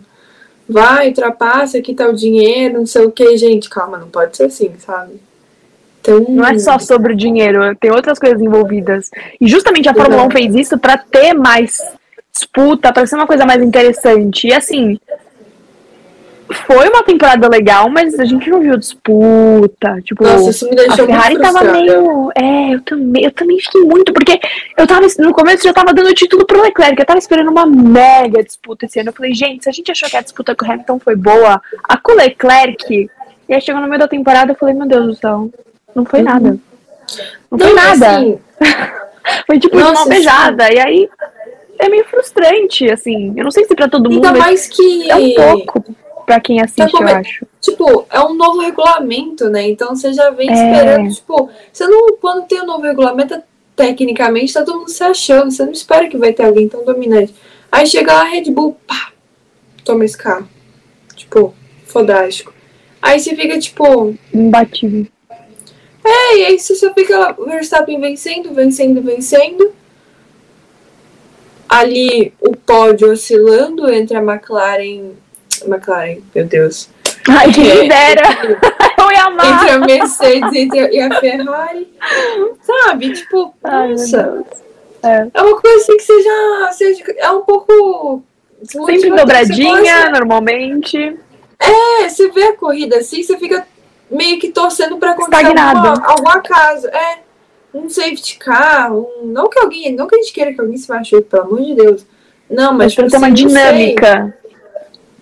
[0.67, 3.69] Vai, ultrapassa, aqui tá o dinheiro, não sei o que, gente.
[3.69, 5.19] Calma, não pode ser assim, sabe?
[6.09, 9.11] Então, não é só sobre o dinheiro, tem outras coisas envolvidas.
[9.39, 11.79] E justamente a Fórmula 1 fez isso para ter mais
[12.33, 14.47] disputa, para ser uma coisa mais interessante.
[14.47, 14.97] E assim,
[16.65, 20.01] foi uma temporada legal, mas a gente não viu disputa.
[20.03, 22.31] Tipo, Nossa, isso me deixou a Ferrari muito tava meio.
[22.35, 24.39] É, eu também, eu também fiquei muito, porque
[24.75, 25.05] eu tava.
[25.19, 28.99] No começo já tava dando título pro Leclerc, eu tava esperando uma mega disputa esse
[28.99, 29.09] ano.
[29.09, 31.61] Eu falei, gente, se a gente achou que a disputa com o Hamilton foi boa,
[31.83, 33.09] a com o Leclerc.
[33.47, 35.49] E aí chegou no meio da temporada, eu falei, meu Deus do céu,
[35.95, 36.51] não foi nada.
[36.51, 36.59] Não,
[37.51, 38.17] não foi nada.
[38.17, 38.39] Assim...
[39.45, 40.65] foi tipo Nossa, uma beijada.
[40.67, 40.73] Sim.
[40.73, 41.09] E aí
[41.79, 43.33] é meio frustrante, assim.
[43.35, 44.25] Eu não sei se pra todo mundo.
[44.25, 45.09] Ainda mais que.
[45.09, 47.47] É um pouco pra quem assiste, tá eu acho.
[47.59, 49.67] Tipo, é um novo regulamento, né?
[49.67, 50.53] Então você já vem é...
[50.53, 52.17] esperando, tipo, você não.
[52.17, 53.41] Quando tem um novo regulamento,
[53.75, 55.49] tecnicamente tá todo mundo se achando.
[55.49, 57.33] Você não espera que vai ter alguém tão dominante.
[57.71, 59.11] Aí chega lá a Red Bull, pá,
[59.83, 60.47] toma esse carro.
[61.15, 61.53] Tipo,
[61.85, 62.53] fodástico.
[63.01, 64.13] Aí você fica, tipo.
[64.33, 65.07] Imbatível.
[66.09, 69.71] É, e aí você só fica Verstappen vencendo, vencendo, vencendo.
[71.67, 75.11] Ali o pódio oscilando entre a McLaren.
[75.67, 76.89] McLaren, meu Deus.
[77.29, 78.23] Ai, quem é, dera!
[79.39, 81.93] Entre a Mercedes entre, e a Ferrari.
[82.63, 83.13] Sabe?
[83.13, 84.43] Tipo, Ai, nossa.
[85.03, 85.27] É.
[85.31, 85.41] é.
[85.41, 86.71] uma coisa assim que você já.
[86.71, 88.23] Você, é um pouco.
[88.63, 91.17] Sempre dobradinha, normalmente.
[91.59, 93.65] É, você vê a corrida assim, você fica
[94.09, 96.87] meio que torcendo para acontecer alguma, algum acaso.
[96.87, 97.19] É,
[97.73, 100.89] um safety car, um, não que alguém, não que a gente queira que alguém se
[100.89, 102.05] machuque, pelo amor de Deus.
[102.49, 104.37] Não, mas, mas tipo, uma assim, dinâmica.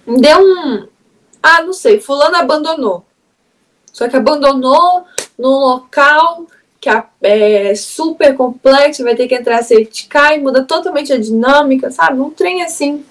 [0.06, 0.88] Deu um.
[1.44, 3.06] Ah, não sei, fulano abandonou.
[3.92, 5.06] Só que abandonou
[5.38, 6.46] num local
[6.80, 6.90] que
[7.24, 12.20] é super complexo, vai ter que entrar safety car e muda totalmente a dinâmica, sabe?
[12.22, 13.04] Um trem assim.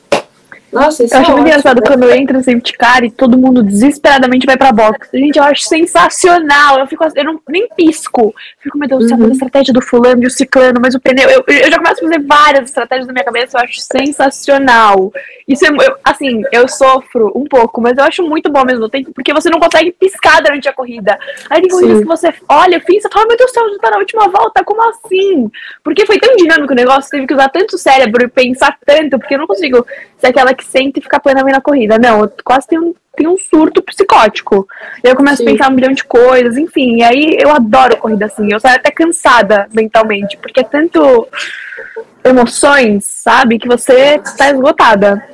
[0.72, 1.86] Nossa, isso Eu é acho muito engraçado né?
[1.86, 5.08] quando eu entro no safety car e todo mundo desesperadamente vai pra box.
[5.12, 6.78] Gente, eu acho sensacional.
[6.78, 8.34] Eu fico eu não, nem pisco.
[8.60, 9.26] Fico, meu Deus, uhum.
[9.26, 11.28] a estratégia do fulano e o ciclano, mas o pneu.
[11.30, 15.12] Eu, eu já começo a fazer várias estratégias na minha cabeça, eu acho sensacional.
[15.48, 18.88] Isso é, eu, assim, eu sofro um pouco, mas eu acho muito bom ao mesmo
[18.88, 21.16] tempo, porque você não consegue piscar durante a corrida.
[21.48, 23.98] Aí tem corridas que você olha, pensa, fala, meu Deus do céu, já tá na
[23.98, 25.50] última volta, como assim?
[25.84, 29.34] Porque foi tão dinâmico o negócio, teve que usar tanto cérebro e pensar tanto, porque
[29.34, 29.86] eu não consigo
[30.18, 31.98] ser aquela que senta e fica plenamente na corrida.
[31.98, 34.68] Não, eu quase tenho um, tenho um surto psicótico.
[35.02, 35.44] Eu começo Sim.
[35.44, 36.96] a pensar um milhão de coisas, enfim.
[36.98, 38.48] E aí eu adoro corrida assim.
[38.52, 41.26] Eu saio até cansada mentalmente, porque é tanto
[42.24, 43.58] emoções, sabe?
[43.58, 45.24] Que você tá esgotada.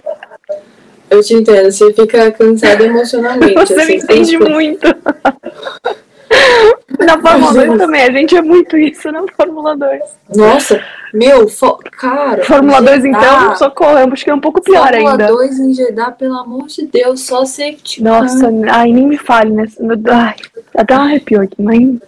[1.11, 3.55] Eu te entendo, você fica cansada emocionalmente.
[3.55, 4.49] Você assim, me entende tipo...
[4.49, 4.87] muito.
[6.99, 10.01] Na Fórmula 2 também, a gente é muito isso na Fórmula 2.
[10.37, 11.79] Nossa, meu, fo...
[11.93, 12.45] cara.
[12.45, 15.27] Fórmula 2 então, socorro, eu acho que é um pouco pior Fórmula ainda.
[15.29, 19.51] Fórmula 2 em Jeddah, pelo amor de Deus, só safety Nossa, ai, nem me fale,
[19.51, 19.65] né?
[20.11, 20.35] Ai,
[20.77, 21.99] até um arrepio aqui, mas...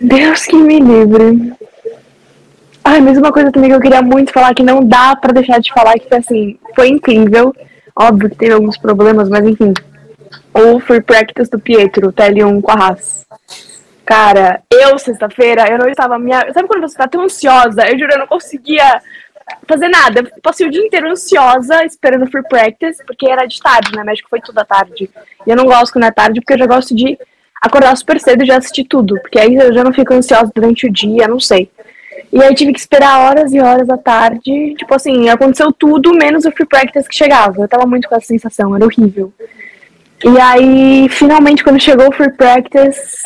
[0.00, 1.52] Deus que me livre.
[2.82, 5.60] Ai, mas uma coisa também que eu queria muito falar, que não dá pra deixar
[5.60, 7.54] de falar, que assim, foi incrível.
[7.94, 9.74] Óbvio que teve alguns problemas, mas enfim.
[10.52, 13.26] O free practice do Pietro, TL1 com a Haas.
[14.04, 16.18] Cara, eu, sexta-feira, eu não estava.
[16.18, 16.52] Minha...
[16.52, 17.88] Sabe quando você tá tão ansiosa?
[17.88, 19.00] Eu juro, eu não conseguia
[19.68, 20.20] fazer nada.
[20.20, 24.02] Eu passei o dia inteiro ansiosa, esperando free practice, porque era de tarde, né?
[24.02, 25.08] México foi tudo à tarde.
[25.46, 27.16] E eu não gosto quando é tarde, porque eu já gosto de
[27.62, 29.14] acordar super cedo e já assistir tudo.
[29.20, 31.70] Porque aí eu já não fico ansiosa durante o dia, não sei.
[32.32, 34.74] E aí tive que esperar horas e horas da tarde.
[34.76, 37.62] Tipo assim, aconteceu tudo, menos o free practice que chegava.
[37.62, 39.32] Eu tava muito com essa sensação, era horrível.
[40.24, 43.22] E aí, finalmente, quando chegou o free practice,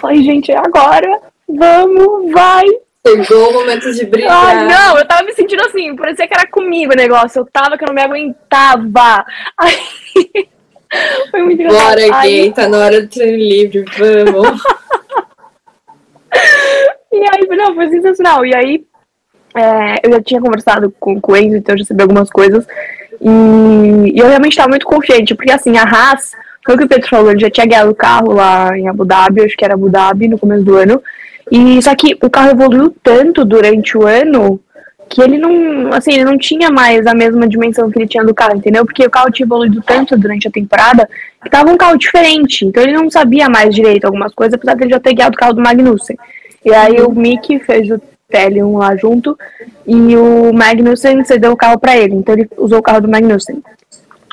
[0.00, 1.20] falei, gente, é agora.
[1.48, 2.64] Vamos, vai.
[3.06, 4.30] Chegou o momento de brilhar.
[4.30, 7.40] Ai, não, eu tava me sentindo assim, parecia que era comigo o negócio.
[7.40, 9.24] Eu tava que eu não me aguentava.
[9.58, 9.78] Aí,
[11.30, 12.00] foi muito engraçado.
[12.00, 13.84] Bora, gay, tá na hora do treino livre,
[14.32, 14.62] vamos.
[17.12, 18.46] E aí, não, foi sensacional.
[18.46, 18.86] E aí,
[19.54, 22.64] é, eu já tinha conversado com, com o Enzo, então eu já sabia algumas coisas.
[23.20, 26.32] E, e eu realmente estava muito confiante, porque assim, a Haas,
[26.64, 29.04] foi o que o Pedro falou, ele já tinha ganhado o carro lá em Abu
[29.04, 31.02] Dhabi, acho que era Abu Dhabi no começo do ano.
[31.50, 34.60] E só que o carro evoluiu tanto durante o ano
[35.08, 38.32] que ele não, assim, ele não tinha mais a mesma dimensão que ele tinha do
[38.32, 38.84] carro, entendeu?
[38.84, 41.08] Porque o carro tinha evoluído tanto durante a temporada
[41.42, 42.64] que tava um carro diferente.
[42.64, 45.54] Então ele não sabia mais direito algumas coisas, apesar ele já ter guiado o carro
[45.54, 46.16] do Magnussen.
[46.64, 48.00] E aí o Mick fez o
[48.30, 49.38] TL1 lá junto
[49.86, 53.62] e o Magnussen cedeu o carro para ele, então ele usou o carro do Magnussen.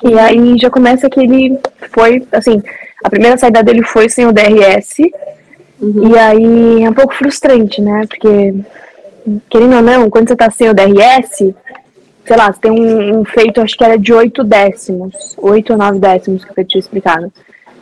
[0.04, 1.58] E aí já começa que ele
[1.92, 2.62] foi, assim,
[3.04, 5.00] a primeira saída dele foi sem o DRS,
[5.82, 6.10] uhum.
[6.10, 8.06] e aí é um pouco frustrante, né?
[8.08, 8.54] Porque,
[9.50, 11.54] querendo ou não, quando você tá sem o DRS,
[12.28, 15.80] sei lá, você tem um, um feito, acho que era de 8 décimos, 8 ou
[15.80, 17.32] 9 décimos que eu tinha explicado.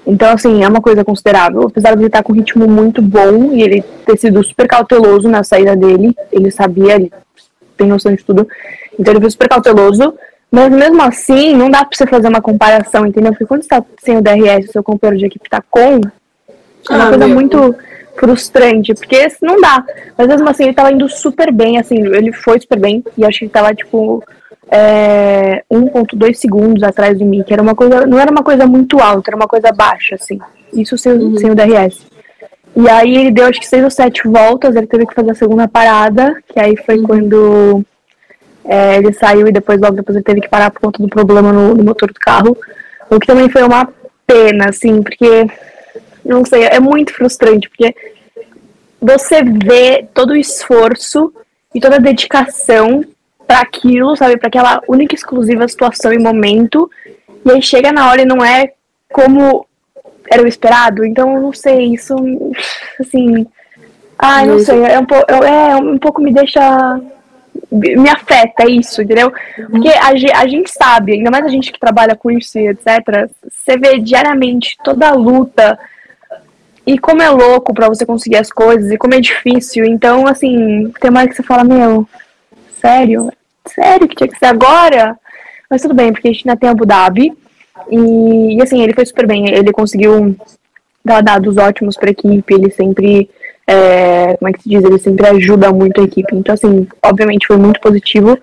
[0.05, 1.63] Então, assim, é uma coisa considerável.
[1.63, 5.27] Apesar de ele estar com um ritmo muito bom e ele ter sido super cauteloso
[5.27, 7.11] na saída dele, ele sabia, ele
[7.75, 8.47] tem noção de tudo.
[8.99, 10.13] Então, ele foi super cauteloso.
[10.51, 13.31] Mas mesmo assim, não dá pra você fazer uma comparação, entendeu?
[13.31, 15.99] Porque quando você tá sem o DRS, o seu companheiro de equipe tá com,
[16.89, 17.35] é uma ah, coisa meu.
[17.35, 17.75] muito
[18.15, 19.83] frustrante, porque não dá.
[20.17, 23.39] Mas mesmo assim, ele tava indo super bem, assim, ele foi super bem, e acho
[23.39, 24.23] que ele tava, tipo,
[24.71, 28.99] é, 1.2 segundos atrás de mim, que era uma coisa, não era uma coisa muito
[28.99, 30.39] alta, era uma coisa baixa, assim.
[30.73, 31.37] Isso sem, uhum.
[31.37, 32.05] sem o DRS.
[32.75, 35.35] E aí ele deu acho que seis ou sete voltas, ele teve que fazer a
[35.35, 37.03] segunda parada, que aí foi uhum.
[37.03, 37.85] quando
[38.65, 41.53] é, ele saiu e depois logo depois ele teve que parar por conta do problema
[41.53, 42.57] no, no motor do carro.
[43.09, 43.87] O que também foi uma
[44.25, 45.47] pena, assim, porque
[46.25, 47.95] não sei, é muito frustrante, porque
[48.99, 51.31] você vê todo o esforço
[51.73, 53.03] e toda a dedicação
[53.47, 56.89] para aquilo, sabe, para aquela única e exclusiva situação e momento,
[57.45, 58.73] e aí chega na hora e não é
[59.11, 59.65] como
[60.31, 62.15] era o esperado, então não sei, isso
[62.99, 63.45] assim,
[64.17, 66.99] ai, não sei, é um pouco, é um pouco me deixa
[67.71, 69.31] me afeta é isso, entendeu?
[69.69, 73.29] Porque a, a gente sabe, ainda mais a gente que trabalha com isso e etc,
[73.43, 75.77] você vê diariamente toda a luta
[76.85, 79.85] e como é louco para você conseguir as coisas e como é difícil.
[79.85, 82.07] Então, assim, tem mais que você fala, meu,
[82.85, 83.31] sério?
[83.65, 85.17] Sério que tinha que ser agora?
[85.69, 87.33] Mas tudo bem, porque a gente ainda tem Abu Dhabi.
[87.89, 89.49] E, e assim, ele foi super bem.
[89.49, 90.35] Ele conseguiu
[91.03, 92.53] dar dados ótimos para a equipe.
[92.53, 93.29] Ele sempre,
[93.65, 94.83] é, como é que se diz?
[94.83, 96.35] Ele sempre ajuda muito a equipe.
[96.35, 98.37] Então, assim, obviamente foi muito positivo.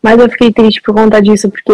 [0.00, 1.72] Mas eu fiquei triste por conta disso, porque.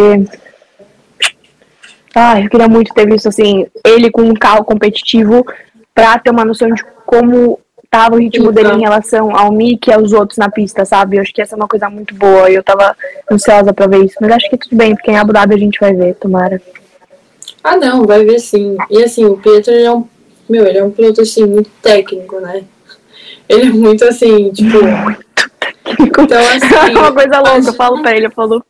[2.14, 5.44] Ah, eu queria muito ter visto, assim, ele com um carro competitivo
[5.92, 7.58] para ter uma noção de como
[7.94, 11.16] tava o ritmo dele em relação ao Mickey e aos outros na pista, sabe?
[11.16, 12.96] Eu acho que essa é uma coisa muito boa e eu tava
[13.30, 14.16] ansiosa pra ver isso.
[14.20, 16.60] Mas acho que tudo bem, porque em Abu Dhabi a gente vai ver, tomara.
[17.62, 18.76] Ah, não, vai ver sim.
[18.90, 20.08] E assim, o Pietro, ele é um.
[20.48, 22.64] Meu, ele é um piloto assim, muito técnico, né?
[23.48, 24.78] Ele é muito assim, tipo.
[26.00, 26.74] Então, assim.
[26.96, 28.64] É uma coisa louca, eu falo pra ele, eu falo,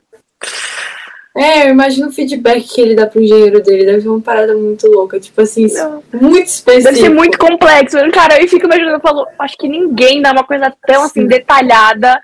[1.36, 3.84] É, eu imagino o feedback que ele dá pro engenheiro dele.
[3.84, 5.18] Deve ser uma parada muito louca.
[5.18, 6.02] Tipo assim, Não.
[6.20, 6.92] muito específico.
[6.92, 7.96] Deve ser muito complexo.
[8.12, 11.26] Cara, eu fico imaginando, eu falo, acho que ninguém dá uma coisa tão assim Sim.
[11.26, 12.20] detalhada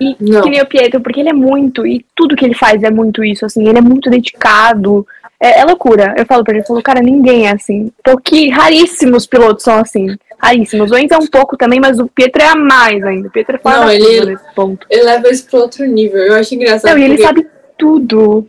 [0.00, 0.40] e Não.
[0.40, 3.22] que nem o Pietro, porque ele é muito, e tudo que ele faz é muito
[3.22, 5.06] isso, assim, ele é muito dedicado.
[5.38, 6.14] É, é loucura.
[6.16, 7.92] Eu falo pra ele, eu falo, cara, ninguém é assim.
[8.02, 10.16] Porque raríssimos pilotos são assim.
[10.38, 10.90] Raríssimos.
[10.90, 13.28] O Enzo é um pouco também, mas o Pietro é a mais ainda.
[13.28, 14.86] O Pietro é fora Não, ele- ponto.
[14.90, 16.18] Ele leva isso pro outro nível.
[16.18, 16.90] Eu acho engraçado.
[16.92, 17.46] Não, e ele sabe
[17.78, 18.46] tudo.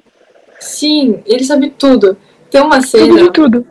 [0.59, 2.17] Sim, ele sabe tudo.
[2.49, 3.67] Tem uma cena Tudo de tudo.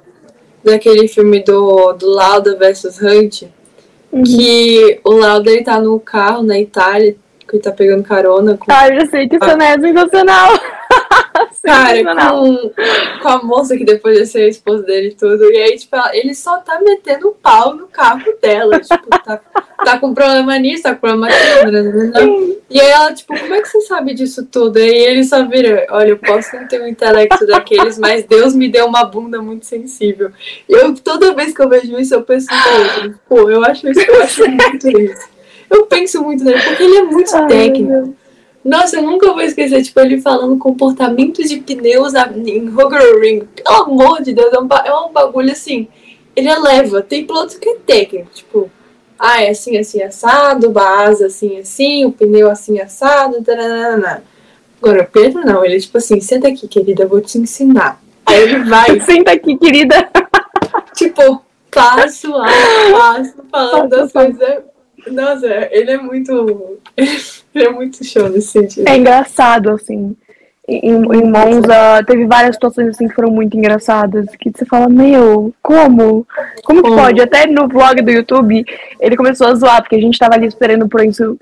[0.63, 3.45] daquele filme do, do Lauda versus Hunt,
[4.13, 4.23] Uhum.
[4.23, 7.17] que o Lauda ele tá no carro na Itália,
[7.49, 10.51] que ele tá pegando carona com, Ah, eu já sei que isso é sensacional.
[11.65, 12.71] Cara, com,
[13.23, 15.51] com a moça que depois ia ser a esposa dele e tudo.
[15.51, 18.79] E aí, tipo, ele só tá metendo pau no carro dela.
[18.81, 19.41] tipo, tá,
[19.85, 22.57] tá com problema nisso, tá com problema naquilo.
[22.71, 24.79] E aí ela, tipo, como é que você sabe disso tudo?
[24.79, 28.69] E ele só vira, olha, eu posso não ter um intelecto daqueles, mas Deus me
[28.69, 30.31] deu uma bunda muito sensível.
[30.69, 32.49] Eu, toda vez que eu vejo isso, eu penso.
[33.29, 35.35] Pô, eu acho isso, eu acho muito isso.
[35.71, 38.17] Eu penso muito nele, porque ele é muito Ai, técnico.
[38.65, 43.41] Nossa, eu nunca vou esquecer, tipo, ele falando comportamentos de pneus em Hungaroring.
[43.41, 45.87] Pelo amor de Deus, é um, é um bagulho assim.
[46.35, 47.03] Ele eleva.
[47.03, 48.71] Tem piloto que é técnico, tipo,
[49.19, 54.25] ah, é assim, assim, assado, a asa assim, assim, o pneu assim, assado, taranana.
[54.83, 58.01] Agora, o Pedro não, ele é tipo assim, senta aqui, querida, eu vou te ensinar.
[58.27, 60.11] Aí ele vai, Senta aqui, querida.
[60.95, 62.47] tipo, passo a
[62.91, 64.65] passo, falando das coisas.
[65.07, 66.79] Nossa, ele é muito.
[67.55, 68.89] Ele é muito show nesse sentido.
[68.89, 70.17] É engraçado, assim.
[70.67, 74.27] Em, em Monza, teve várias situações assim que foram muito engraçadas.
[74.39, 76.27] Que você fala, meu, como?
[76.65, 77.21] Como que pode?
[77.21, 78.65] Até no vlog do YouTube,
[78.99, 81.39] ele começou a zoar, porque a gente tava ali esperando por isso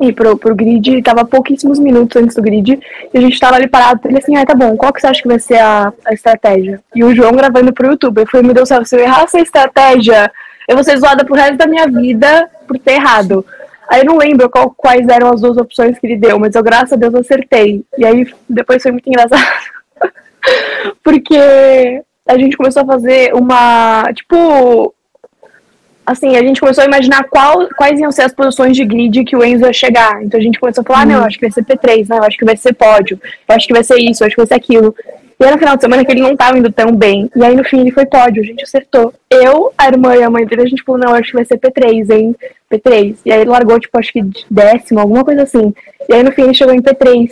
[0.00, 2.78] ir pro, pro grid, e tava pouquíssimos minutos antes do grid,
[3.12, 4.00] e a gente tava ali parado.
[4.04, 6.80] Ele assim, ah, tá bom, qual que você acha que vai ser a, a estratégia?
[6.94, 8.20] E o João gravando pro YouTube.
[8.20, 10.30] Eu falei, meu Deus do céu, se eu errar essa estratégia,
[10.68, 13.44] eu vou ser zoada pro resto da minha vida por ter errado.
[13.88, 16.62] Aí eu não lembro qual- quais eram as duas opções que ele deu, mas eu,
[16.62, 17.84] graças a Deus, acertei.
[17.96, 19.42] E aí depois foi muito engraçado.
[21.02, 24.12] Porque a gente começou a fazer uma.
[24.14, 24.92] Tipo.
[26.04, 29.34] Assim, a gente começou a imaginar qual, quais iam ser as posições de grid que
[29.34, 30.22] o Enzo ia chegar.
[30.22, 32.18] Então a gente começou a falar: ah, não, eu acho que vai ser P3, não,
[32.18, 34.40] eu acho que vai ser pódio, eu acho que vai ser isso, eu acho que
[34.40, 34.94] vai ser aquilo.
[35.38, 37.30] E aí no final de semana que ele não tava indo tão bem.
[37.36, 39.12] E aí no fim ele foi pódio, a gente acertou.
[39.30, 41.58] Eu, a irmã e a mãe dele, a gente falou, não, acho que vai ser
[41.58, 42.34] P3, hein?
[42.72, 43.16] P3.
[43.24, 45.74] E aí ele largou, tipo, acho que de décimo, alguma coisa assim.
[46.08, 47.30] E aí no fim ele chegou em P3.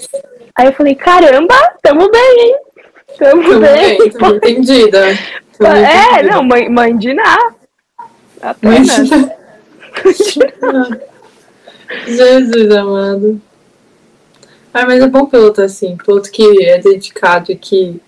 [0.56, 2.56] Aí eu falei, caramba, tamo bem, hein?
[3.18, 3.98] Tamo, Tudo bem.
[3.98, 5.18] bem, tudo entendida.
[5.56, 6.34] Tudo é, entendida.
[6.34, 7.36] não, mãe, mãe de Ná.
[8.60, 8.88] Mas-
[10.02, 10.98] Apenas.
[12.06, 13.40] Jesus amado.
[14.74, 18.00] Ah, mas é bom piloto assim, piloto que é dedicado e que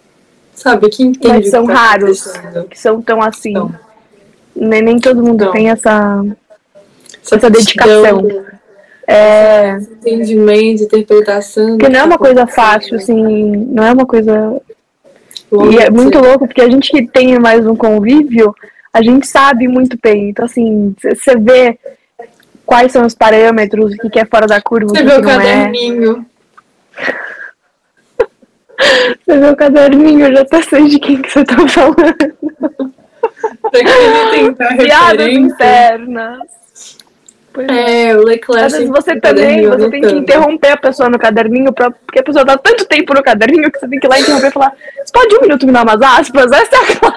[0.53, 1.37] sabe, que entende.
[1.43, 2.33] Mas são que tá raros
[2.69, 3.53] que são tão assim.
[3.53, 3.73] Não.
[4.55, 5.53] Nem, nem todo mundo Não.
[5.53, 6.25] tem essa.
[7.23, 8.19] Essa, Essa dedicação.
[8.19, 8.45] aptidão,
[9.07, 11.77] É, entendimento, interpretação.
[11.79, 13.21] porque não é uma que coisa fácil, acontecendo.
[13.27, 13.67] assim.
[13.71, 14.61] Não é uma coisa
[15.71, 18.53] E é muito louco, porque a gente que tem mais um convívio,
[18.93, 20.31] a gente sabe muito bem.
[20.31, 21.79] Então, assim, você vê
[22.65, 25.21] quais são os parâmetros, o que que é fora da curva, Você que, vê que
[25.21, 25.73] o não é.
[28.79, 32.17] Você vê o caderninho, eu já até sei de quem que você tá falando.
[33.73, 36.56] Quem não tentar Piadas internas.
[37.62, 38.09] É.
[38.09, 38.66] É, o Leclerc.
[38.66, 42.21] Às vezes você o também, você tem que interromper a pessoa no caderninho, pra, porque
[42.21, 44.51] a pessoa tá tanto tempo no caderninho que você tem que ir lá interromper e
[44.51, 44.73] falar,
[45.05, 46.53] você pode um minuto me dar umas aspas?
[46.53, 47.16] Essa é a Clara.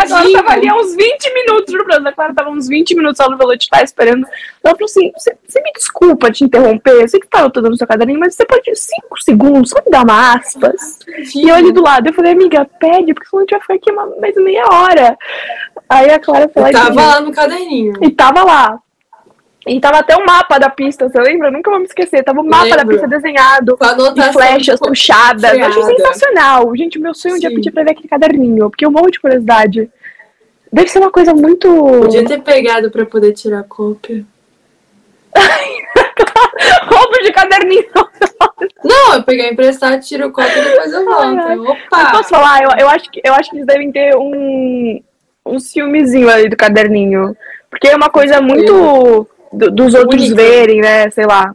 [0.00, 2.68] A Clara tava ali há uns 20 minutos, juro pra você, a Clara tava uns
[2.68, 4.26] 20 minutos lá no Velote tá esperando.
[4.64, 7.76] Ela falou assim, você, você me desculpa te interromper, eu sei que tá anotando no
[7.76, 10.98] seu caderninho, mas você pode 5 segundos, só me dar uma aspas?
[11.34, 13.74] E eu ali do lado, eu falei, amiga, pede, porque senão a gente vai ficar
[13.74, 15.16] aqui mais meia hora.
[15.88, 17.92] Aí a Clara e Tava lá no caderninho.
[18.02, 18.78] E tava lá.
[19.66, 21.48] E tava até o mapa da pista, você lembra?
[21.48, 22.22] Eu nunca vou me esquecer.
[22.22, 22.90] Tava o mapa da Lembro.
[22.90, 23.76] pista desenhado.
[23.80, 24.32] E anotação.
[24.32, 25.42] flechas puxadas.
[25.42, 25.96] Eu achei freada.
[25.96, 26.76] sensacional.
[26.76, 27.56] Gente, o meu sonho um dia Sim.
[27.56, 29.90] pedir pra ver aquele caderninho, porque eu morro de curiosidade.
[30.72, 31.68] Deve ser uma coisa muito.
[31.68, 34.24] Podia ter pegado pra poder tirar cópia.
[36.86, 37.86] Roubo de caderninho.
[38.84, 41.40] Não, eu peguei emprestado, tiro cópia e depois eu volto.
[41.40, 41.58] Ai.
[41.58, 42.10] Opa!
[42.12, 42.62] Posso falar?
[42.62, 45.02] Eu, eu, acho que, eu acho que eles devem ter um,
[45.44, 47.36] um filmezinho ali do caderninho.
[47.68, 51.10] Porque é uma coisa muito do- dos outros verem, né?
[51.10, 51.54] Sei lá.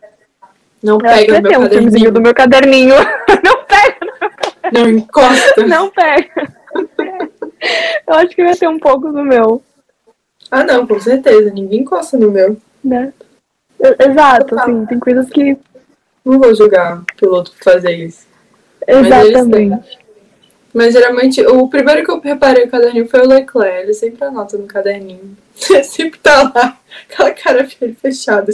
[0.84, 2.96] Não pega no meu um filmezinho do meu caderninho.
[3.44, 3.98] Não pega,
[4.74, 5.68] Não encosta.
[5.68, 6.52] não pega.
[8.08, 9.62] Eu acho que vai ter um pouco do meu,
[10.50, 11.52] Ah, não, com certeza.
[11.54, 12.58] Ninguém encosta no meu.
[12.84, 13.14] né?
[14.00, 15.58] Exato, assim, tem coisas que.
[16.26, 18.26] Não vou julgar o piloto por fazer isso.
[18.88, 20.00] Exatamente.
[20.74, 23.84] Mas geralmente, o primeiro que eu reparei no caderninho foi o Leclerc.
[23.84, 25.36] Ele sempre anota no caderninho.
[25.70, 26.78] Ele sempre tá lá,
[27.10, 27.68] aquela cara
[28.02, 28.52] fechada.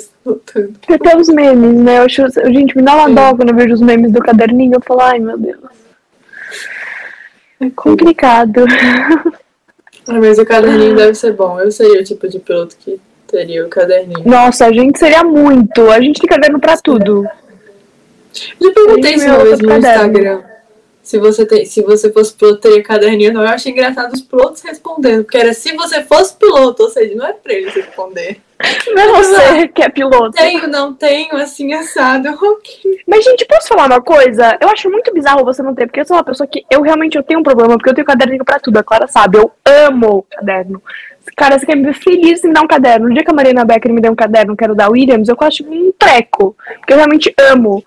[0.86, 2.00] Tem até os memes, né?
[2.00, 4.76] Eu acho, gente, me dá uma dó quando eu vejo os memes do caderninho.
[4.76, 5.60] Eu falo, ai meu Deus.
[7.60, 8.66] É complicado.
[10.10, 11.60] Ah, mas o caderninho deve ser bom.
[11.60, 12.98] Eu seria o tipo de piloto que
[13.28, 14.24] teria o caderninho.
[14.26, 15.92] Nossa, a gente seria muito.
[15.92, 17.28] A gente tem caderno pra tudo.
[18.34, 20.08] Já perguntei isso uma vez no caderno.
[20.08, 20.44] Instagram.
[21.08, 23.32] Se você, tem, se você fosse piloto, teria caderninho.
[23.32, 25.24] Não, eu achei engraçado os pilotos respondendo.
[25.24, 28.42] Porque era se você fosse piloto, ou seja, não é pra eles responder.
[28.88, 30.32] Não é você que é piloto.
[30.32, 32.28] Tenho, não tenho, assim, assado.
[32.44, 33.00] Ok.
[33.08, 34.58] Mas, gente, posso falar uma coisa?
[34.60, 37.16] Eu acho muito bizarro você não ter, porque eu sou uma pessoa que eu realmente
[37.16, 39.38] eu tenho um problema, porque eu tenho caderninho pra tudo, a Clara sabe.
[39.38, 40.84] Eu amo caderno.
[41.38, 43.08] Cara, você quer me ver feliz em me dar um caderno.
[43.08, 45.64] No dia que a Marina Becker me deu um caderno, quero dar Williams, eu acho
[45.64, 46.54] um treco.
[46.80, 47.82] Porque eu realmente amo.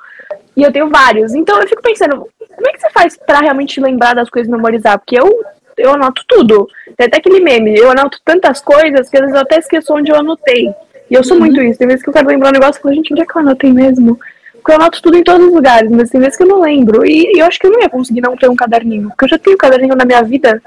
[0.56, 1.34] E eu tenho vários.
[1.34, 2.26] Então eu fico pensando,
[2.60, 4.98] como é que você faz pra realmente lembrar das coisas e memorizar?
[4.98, 5.42] Porque eu,
[5.78, 6.68] eu anoto tudo.
[6.94, 10.12] Tem até aquele meme, eu anoto tantas coisas que às vezes eu até esqueço onde
[10.12, 10.68] eu anotei.
[11.10, 11.78] E eu sou muito isso.
[11.78, 13.40] Tem vezes que eu quero lembrar um negócio e falo, gente, onde é que eu
[13.40, 14.20] anotei mesmo?
[14.52, 17.04] Porque eu anoto tudo em todos os lugares, mas tem vezes que eu não lembro.
[17.04, 19.08] E, e eu acho que eu não ia conseguir não ter um caderninho.
[19.08, 20.62] Porque eu já tenho caderninho na minha vida.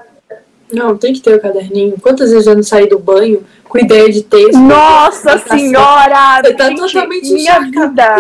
[0.74, 1.96] Não, tem que ter o caderninho.
[2.02, 4.58] Quantas vezes eu não saí do banho com ideia de texto?
[4.58, 6.42] Nossa senhora!
[6.44, 8.16] Você tá gente, totalmente minha vida.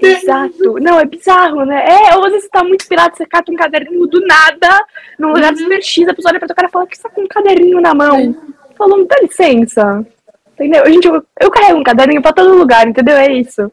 [0.00, 0.78] Exato.
[0.80, 1.84] Não, é bizarro, né?
[1.86, 4.84] É, ou às vezes você tá muito inspirado, você cata um caderninho do nada,
[5.18, 5.54] num lugar Uhum.
[5.58, 7.80] desmertido, a pessoa olha pra tua cara e fala que você tá com um caderninho
[7.80, 8.36] na mão.
[8.76, 10.04] Falando, dá licença.
[10.54, 10.84] Entendeu?
[10.86, 13.16] Gente, eu, eu carrego um caderninho pra todo lugar, entendeu?
[13.16, 13.70] É isso.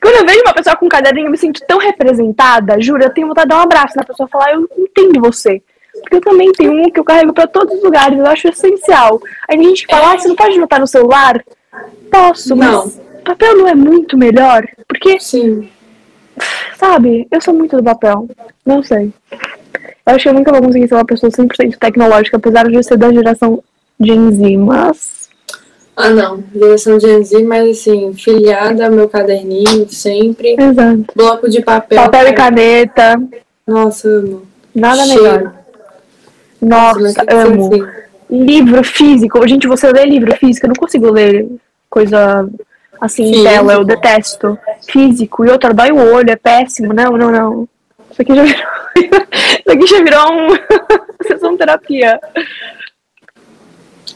[0.00, 3.10] Quando eu vejo uma pessoa com um caderninho, eu me sinto tão representada, juro, eu
[3.10, 5.60] tenho vontade de dar um abraço na pessoa e falar, eu entendo você.
[6.00, 9.20] Porque eu também tenho um que eu carrego pra todos os lugares, eu acho essencial.
[9.48, 11.44] Aí tem gente fala, ah, você não pode anotar no celular?
[12.10, 12.90] Posso, mas Não.
[13.24, 14.66] papel não é muito melhor?
[14.86, 15.68] Porque Sim.
[16.76, 17.26] Sabe?
[17.30, 18.28] Eu sou muito do papel.
[18.64, 19.12] Não sei.
[20.06, 22.82] Eu acho que eu nunca vou conseguir ser uma pessoa 100% tecnológica, apesar de eu
[22.82, 23.62] ser da geração
[24.00, 25.28] Gen Z, mas.
[25.96, 26.42] Ah, não.
[26.54, 30.54] Geração Gen Z, mas assim, filiada ao meu caderninho, sempre.
[30.58, 31.04] Exato.
[31.14, 32.00] Bloco de papel.
[32.04, 33.20] Papel e caneta.
[33.66, 34.42] Nossa, amo.
[34.74, 35.22] Nada Cheiro.
[35.22, 35.54] melhor.
[36.60, 37.68] Nossa, amo.
[37.68, 37.86] assim.
[38.30, 39.46] Livro físico.
[39.48, 40.66] Gente, você lê livro físico?
[40.66, 41.48] Eu não consigo ler
[41.88, 42.48] coisa
[43.00, 43.44] assim Físico.
[43.44, 44.58] tela, eu detesto.
[44.90, 45.44] Físico.
[45.44, 46.92] E outra, dói o olho, é péssimo.
[46.92, 47.68] Não, não, não.
[48.10, 48.66] Isso aqui já virou.
[49.32, 50.48] Isso aqui já virou um.
[51.26, 52.20] sessão terapia.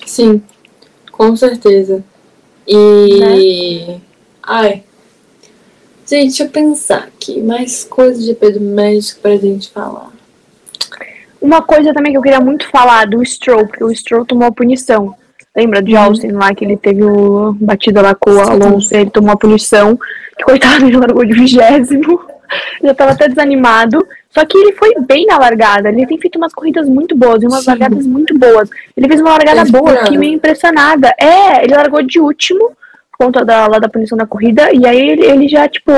[0.05, 0.43] Sim,
[1.11, 2.05] com certeza.
[2.67, 3.97] E.
[4.43, 4.83] Ai.
[6.07, 7.41] Gente, deixa eu pensar aqui.
[7.41, 10.11] Mais coisas de Pedro Médico pra gente falar.
[11.43, 14.53] Uma coisa também que eu queria muito falar do Stroll, porque o Stroll tomou a
[14.53, 15.13] punição.
[15.55, 19.11] Lembra de Austin lá, que ele teve o batida lá com o Alonso, e ele
[19.11, 19.99] tomou a punição,
[20.39, 22.21] que coitado, ele largou de vigésimo,
[22.81, 24.07] já tava até desanimado.
[24.31, 27.47] Só que ele foi bem na largada, ele tem feito umas corridas muito boas, e
[27.47, 27.71] umas Sim.
[27.71, 28.71] largadas muito boas.
[28.97, 31.13] Ele fez uma largada É boa, fiquei meio impressionada.
[31.21, 32.71] É, ele largou de último,
[33.11, 35.91] por conta da, lá da punição da corrida, e aí ele, ele já, tipo,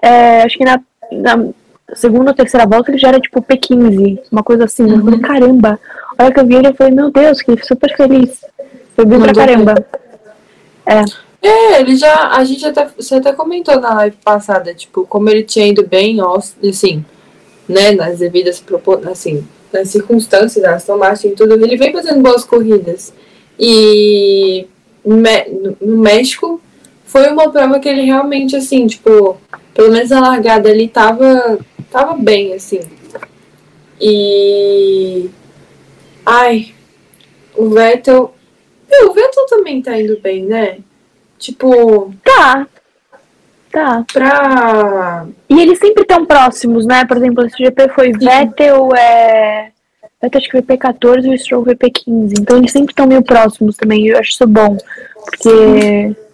[0.00, 0.80] é, acho que na,
[1.12, 1.48] na
[1.94, 4.88] segunda ou terceira volta ele já era tipo P15, uma coisa assim.
[4.88, 5.04] Eu Uhum.
[5.04, 5.80] falei, caramba.
[6.18, 8.44] A hora que eu vi ele, eu falei, meu Deus, que super feliz.
[8.96, 9.74] Eu vi pra caramba.
[11.42, 12.30] É, ele já.
[12.30, 12.88] A gente até.
[12.96, 17.04] Você até comentou na live passada, tipo, como ele tinha ido bem, ó, assim,
[17.68, 18.62] né, nas devidas
[19.10, 23.12] assim, nas circunstâncias da Aston Martin e tudo, ele vem fazendo boas corridas.
[23.58, 24.66] E
[25.04, 26.60] no México
[27.06, 29.38] foi uma prova que ele realmente, assim, tipo,
[29.72, 31.58] pelo menos a largada ele tava,
[31.90, 32.80] tava bem, assim.
[34.00, 35.30] E.
[36.24, 36.74] Ai,
[37.56, 38.34] o Vettel.
[38.90, 40.78] Meu, o Vettel também tá indo bem, né?
[41.38, 42.66] Tipo, Tá.
[43.70, 44.04] Tá.
[44.12, 45.26] pra.
[45.48, 47.04] E eles sempre estão próximos, né?
[47.04, 49.70] Por exemplo, esse GP foi Vettel, é.
[50.20, 52.34] Vettel acho que foi P14 e o Stroll foi P15.
[52.40, 54.06] Então eles sempre estão meio próximos também.
[54.06, 54.76] Eu acho isso bom.
[55.24, 55.48] Porque.
[55.48, 56.25] Cheiro.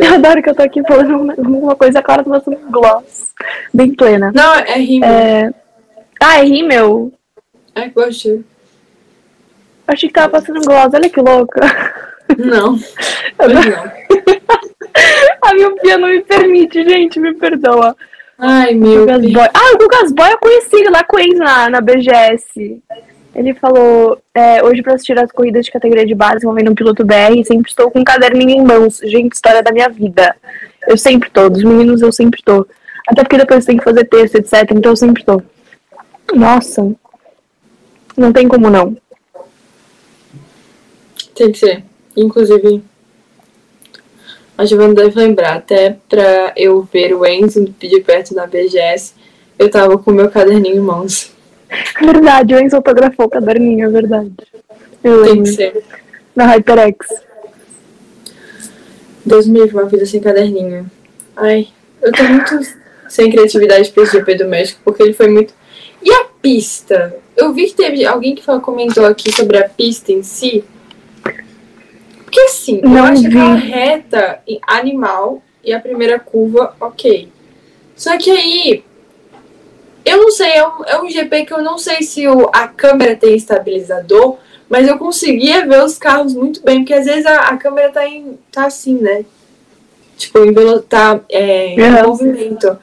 [0.00, 2.70] Eu adoro que eu tô aqui falando uma- uma coisa, a Clara tá passando um
[2.70, 3.32] gloss.
[3.72, 4.30] Bem plena.
[4.34, 5.10] Não, é rímel.
[5.10, 5.50] É.
[6.22, 7.12] Ah, é rímel?
[7.74, 8.44] é cheiro.
[9.86, 11.60] Achei que tava passando um gloss, olha que louca.
[12.38, 12.78] Não,
[13.38, 13.92] Eu hoje não- não.
[15.42, 17.96] A miopia não me permite, gente, me perdoa.
[18.38, 19.36] Ai, meu Deus.
[19.52, 22.80] Ah, o Lucas Boy eu conheci ele lá com eles na, na BGS.
[23.34, 27.04] Ele falou, é, hoje para assistir as corridas de categoria de base, envolvendo um piloto
[27.04, 29.00] BR, sempre estou com um caderninho em mãos.
[29.02, 30.36] Gente, história da minha vida.
[30.86, 32.66] Eu sempre tô, dos meninos eu sempre tô.
[33.08, 34.70] Até porque depois tem que fazer texto, etc.
[34.72, 35.42] Então eu sempre tô.
[36.34, 36.94] Nossa.
[38.16, 38.96] Não tem como não.
[41.34, 41.82] Tem que ser.
[42.16, 42.82] Inclusive,
[44.56, 49.14] a Giovanna deve lembrar, até pra eu ver o Enzo de perto na BGS,
[49.58, 51.32] eu tava com o meu caderninho em mãos.
[52.00, 54.32] Verdade, o Enzo autografou o caderninho, é verdade.
[55.02, 55.42] Eu Tem lembro.
[55.44, 55.84] que ser.
[56.34, 57.06] Na HyperX.
[59.24, 60.90] Deus me livre, uma vida sem caderninho.
[61.36, 61.68] Ai,
[62.02, 62.58] eu tô muito
[63.08, 65.54] sem criatividade pra esse GP do México, porque ele foi muito.
[66.02, 67.14] E a pista?
[67.36, 70.64] Eu vi que teve alguém que falou- comentou aqui sobre a pista em si.
[72.24, 73.68] Porque assim, eu Não acho aquela vi.
[73.68, 77.28] reta em- animal e a primeira curva, ok.
[77.94, 78.84] Só que aí.
[80.04, 82.66] Eu não sei, é um, é um GP que eu não sei se o, a
[82.66, 84.36] câmera tem estabilizador,
[84.68, 88.06] mas eu conseguia ver os carros muito bem, porque às vezes a, a câmera tá,
[88.06, 89.24] em, tá assim, né?
[90.16, 90.52] Tipo, em
[90.88, 92.08] tá é, em Uhum.
[92.08, 92.78] movimento.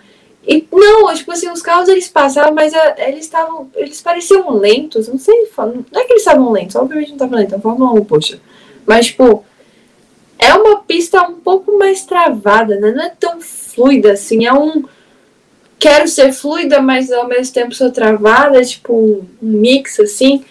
[0.47, 3.70] E não, tipo assim, os carros eles passavam, mas é, eles estavam.
[3.76, 5.07] Eles pareciam lentos.
[5.07, 7.91] Não sei, não é que eles estavam lentos, obviamente não estavam lentos, é a Fórmula
[7.99, 8.39] 1, poxa.
[8.86, 9.45] Mas, tipo,
[10.39, 12.91] é uma pista um pouco mais travada, né?
[12.91, 14.86] Não é tão fluida assim, é um.
[15.80, 20.43] Quero ser fluida, mas ao mesmo tempo sou travada, é tipo um, um mix assim.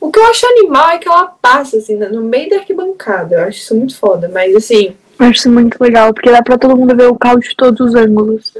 [0.00, 3.34] O que eu acho animal é que ela passa assim, no meio da arquibancada.
[3.34, 4.94] Eu acho isso muito foda, mas assim.
[5.18, 7.80] Eu acho isso muito legal, porque dá pra todo mundo ver o carro de todos
[7.80, 8.54] os ângulos.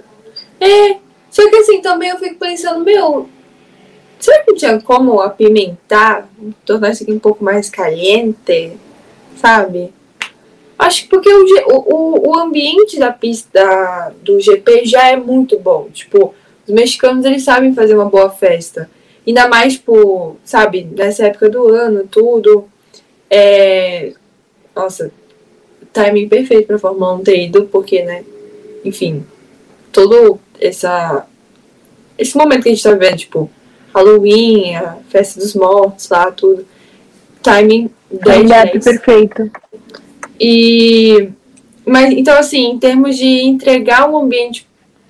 [0.60, 0.96] É,
[1.30, 3.28] só que assim, também eu fico pensando, meu,
[4.18, 6.28] será que não tinha como apimentar,
[6.64, 8.72] tornar isso aqui um pouco mais caliente,
[9.36, 9.92] sabe?
[10.78, 15.58] Acho que porque o, o, o- ambiente da pista da- do GP já é muito
[15.58, 15.88] bom.
[15.92, 16.34] Tipo,
[16.66, 18.90] os mexicanos eles sabem fazer uma boa festa.
[19.26, 22.68] Ainda mais, tipo, sabe, nessa época do ano, tudo.
[23.30, 24.12] É.
[24.74, 25.10] Nossa,
[25.92, 28.22] timing perfeito pra Fórmula 1 ter ido, porque, né?
[28.84, 29.24] Enfim,
[29.90, 31.26] todo essa
[32.18, 33.50] esse momento que a gente tá vendo, tipo,
[33.94, 36.66] Halloween, a festa dos mortos lá, tudo.
[37.42, 38.84] Timing 10 de Gap 10.
[38.84, 39.50] perfeito.
[40.38, 41.30] E
[41.86, 44.66] mas então assim, em termos de entregar um ambiente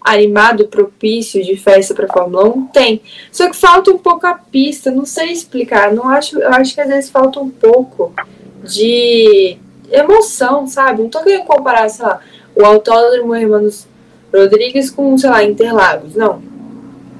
[0.06, 3.02] animado, propício de festa para Fórmula 1, tem.
[3.32, 6.80] Só que falta um pouco a pista, não sei explicar, não acho, eu acho que
[6.80, 8.14] às vezes falta um pouco
[8.62, 9.58] de
[9.90, 11.02] emoção, sabe?
[11.02, 12.20] Não tô querendo comparar, sei lá,
[12.54, 13.86] o Autódromo Hermanos
[14.32, 16.40] Rodrigues com, sei lá, Interlagos, não.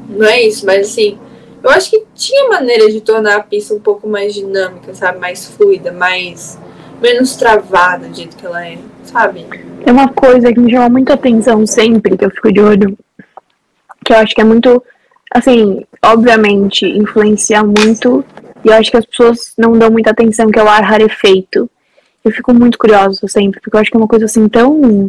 [0.08, 1.18] Não é isso, mas assim,
[1.64, 5.18] eu acho que tinha maneiras de tornar a pista um pouco mais dinâmica, sabe?
[5.18, 6.56] Mais fluida, mais
[7.00, 9.44] menos travada do jeito que ela é, sabe?
[9.84, 12.98] Tem uma coisa que me chama muita atenção sempre, que eu fico de olho,
[14.04, 14.82] que eu acho que é muito,
[15.32, 18.24] assim, obviamente, influencia muito,
[18.64, 21.70] e eu acho que as pessoas não dão muita atenção, que é o ar rarefeito.
[22.24, 25.08] Eu fico muito curiosa sempre, porque eu acho que é uma coisa assim tão.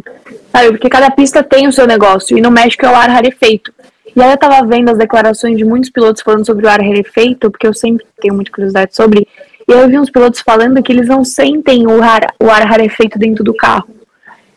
[0.52, 3.72] Sabe, porque cada pista tem o seu negócio, e no México é o ar rarefeito.
[4.14, 7.50] E aí eu tava vendo as declarações de muitos pilotos falando sobre o ar rarefeito,
[7.50, 9.26] porque eu sempre tenho muita curiosidade sobre,
[9.68, 12.62] e aí eu vi uns pilotos falando que eles não sentem o ar, o ar
[12.62, 13.88] rarefeito dentro do carro.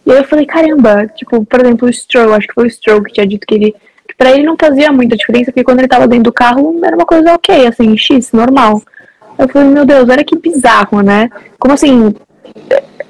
[0.05, 3.03] E aí eu falei, caramba, tipo, por exemplo, o Stroll, acho que foi o Stroll
[3.03, 3.76] que tinha dito que ele.
[4.07, 6.95] que pra ele não fazia muita diferença, porque quando ele tava dentro do carro era
[6.95, 8.82] uma coisa ok, assim, X, normal.
[9.38, 11.30] Eu falei, meu Deus, olha que bizarro, né?
[11.59, 12.16] Como assim,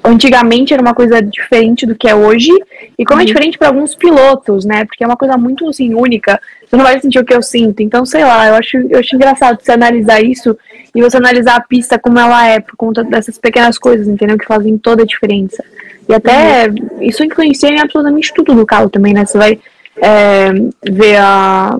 [0.04, 2.50] antigamente era uma coisa diferente do que é hoje,
[2.98, 4.84] e como é diferente para alguns pilotos, né?
[4.84, 6.40] Porque é uma coisa muito assim, única.
[6.66, 7.80] Você não vai sentir o que eu sinto.
[7.82, 10.56] Então, sei lá, eu acho, eu acho engraçado você analisar isso
[10.94, 14.38] e você analisar a pista como ela é, por conta dessas pequenas coisas, entendeu?
[14.38, 15.62] Que fazem toda a diferença.
[16.08, 16.68] E até
[17.00, 19.24] isso influencia em absolutamente tudo do carro também, né?
[19.24, 19.58] Você vai
[19.96, 20.50] é,
[20.90, 21.78] ver a.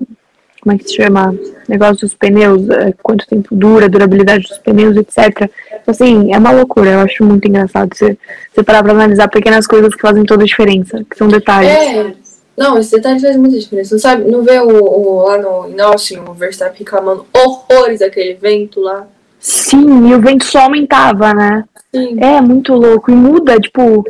[0.62, 1.34] Como é que se chama?
[1.68, 5.50] Negócio dos pneus, é, quanto tempo dura, durabilidade dos pneus, etc.
[5.68, 6.90] Então, assim, é uma loucura.
[6.90, 8.16] Eu acho muito engraçado você,
[8.54, 11.68] você parar pra analisar pequenas coisas que fazem toda a diferença, que são detalhes.
[11.70, 12.12] É.
[12.56, 13.94] Não, esse detalhe faz muita diferença.
[13.94, 18.34] Não sabe, não vê o, o- lá no em Austin, o Verstappen reclamando horrores daquele
[18.34, 19.06] vento lá.
[19.40, 21.64] Sim, e o vento só aumentava, né?
[21.92, 22.22] Sim.
[22.22, 23.10] É muito louco.
[23.10, 24.06] E muda, tipo,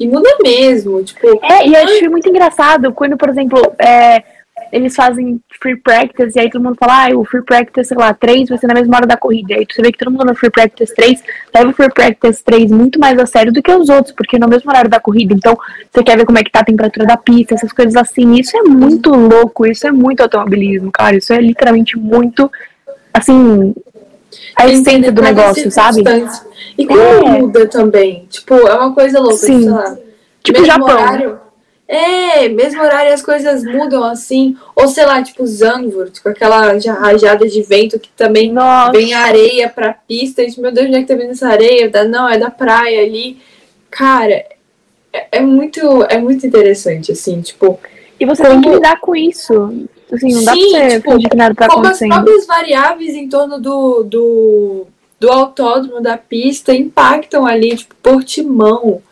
[0.00, 4.24] E muda mesmo, tipo, É, e eu acho muito engraçado quando, por exemplo, é,
[4.74, 8.12] eles fazem free practice e aí todo mundo fala, ah, o free practice, sei lá,
[8.12, 9.52] 3 vai ser na mesma hora da corrida.
[9.52, 11.22] E aí você vê que todo mundo no free practice 3
[11.54, 14.48] leva o free practice 3 muito mais a sério do que os outros, porque no
[14.48, 15.32] mesmo horário da corrida.
[15.32, 15.56] Então,
[15.92, 18.34] você quer ver como é que tá a temperatura da pista, essas coisas assim.
[18.34, 21.14] Isso é muito louco, isso é muito automobilismo, cara.
[21.14, 22.50] Isso é literalmente muito,
[23.12, 23.72] assim,
[24.56, 26.02] a essência do negócio, sabe?
[26.76, 27.38] E como É.
[27.38, 28.26] muda também.
[28.28, 29.60] Tipo, é uma coisa louca, Sim.
[29.62, 29.96] sei lá.
[30.42, 30.88] Tipo Japão.
[30.88, 31.43] horário.
[31.86, 34.56] É, mesmo horário as coisas mudam assim.
[34.74, 38.92] Ou sei lá, tipo Zandvoort, com aquela rajada de vento que também Nossa.
[38.92, 40.42] vem areia pra pista.
[40.42, 41.88] E, meu Deus, onde é que tá vindo essa areia?
[41.90, 43.38] Da- Não, é da praia ali.
[43.90, 44.44] Cara,
[45.12, 47.78] é, é muito, é muito interessante, assim, tipo,
[48.18, 49.52] E você tem que Como- lidar com isso.
[50.12, 52.14] Assim, não dá Sim, pra você tipo, que nada tá como as acontecendo.
[52.14, 54.86] próprias variáveis em torno do, do,
[55.18, 59.02] do autódromo, da pista, impactam ali, tipo, Portimão.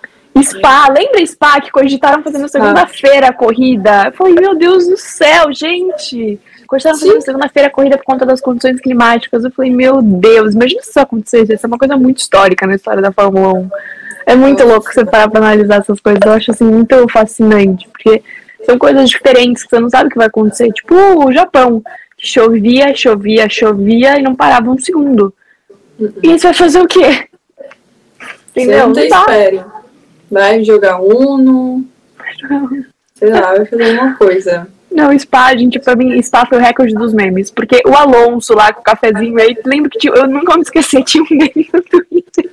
[0.40, 4.06] Spa, lembra Spa que cogitaram fazer na segunda-feira a corrida?
[4.06, 6.40] Eu falei, meu Deus do céu, gente!
[6.66, 9.44] Cogitaram fazer na segunda-feira a corrida por conta das condições climáticas.
[9.44, 11.52] Eu falei, meu Deus, imagina se isso acontecesse.
[11.52, 13.70] Isso é uma coisa muito histórica na história da Fórmula 1.
[14.24, 16.20] É muito louco você parar pra analisar essas coisas.
[16.24, 18.22] Eu acho assim muito fascinante, porque
[18.64, 20.72] são coisas diferentes que você não sabe o que vai acontecer.
[20.72, 21.82] Tipo o Japão,
[22.16, 25.34] que chovia, chovia, chovia e não parava um segundo.
[26.22, 27.28] E você vai fazer o quê?
[28.50, 28.78] Entendeu?
[28.78, 29.81] Você não tem dá.
[30.32, 31.84] Vai jogar Uno,
[33.14, 34.66] sei lá, vai fazer alguma coisa.
[34.90, 37.50] Não, Spa, gente, pra mim, Spa foi o recorde dos memes.
[37.50, 41.02] Porque o Alonso lá com o cafezinho aí, lembro que tinha, eu nunca me esqueci,
[41.04, 42.50] tinha um meme no Twitter.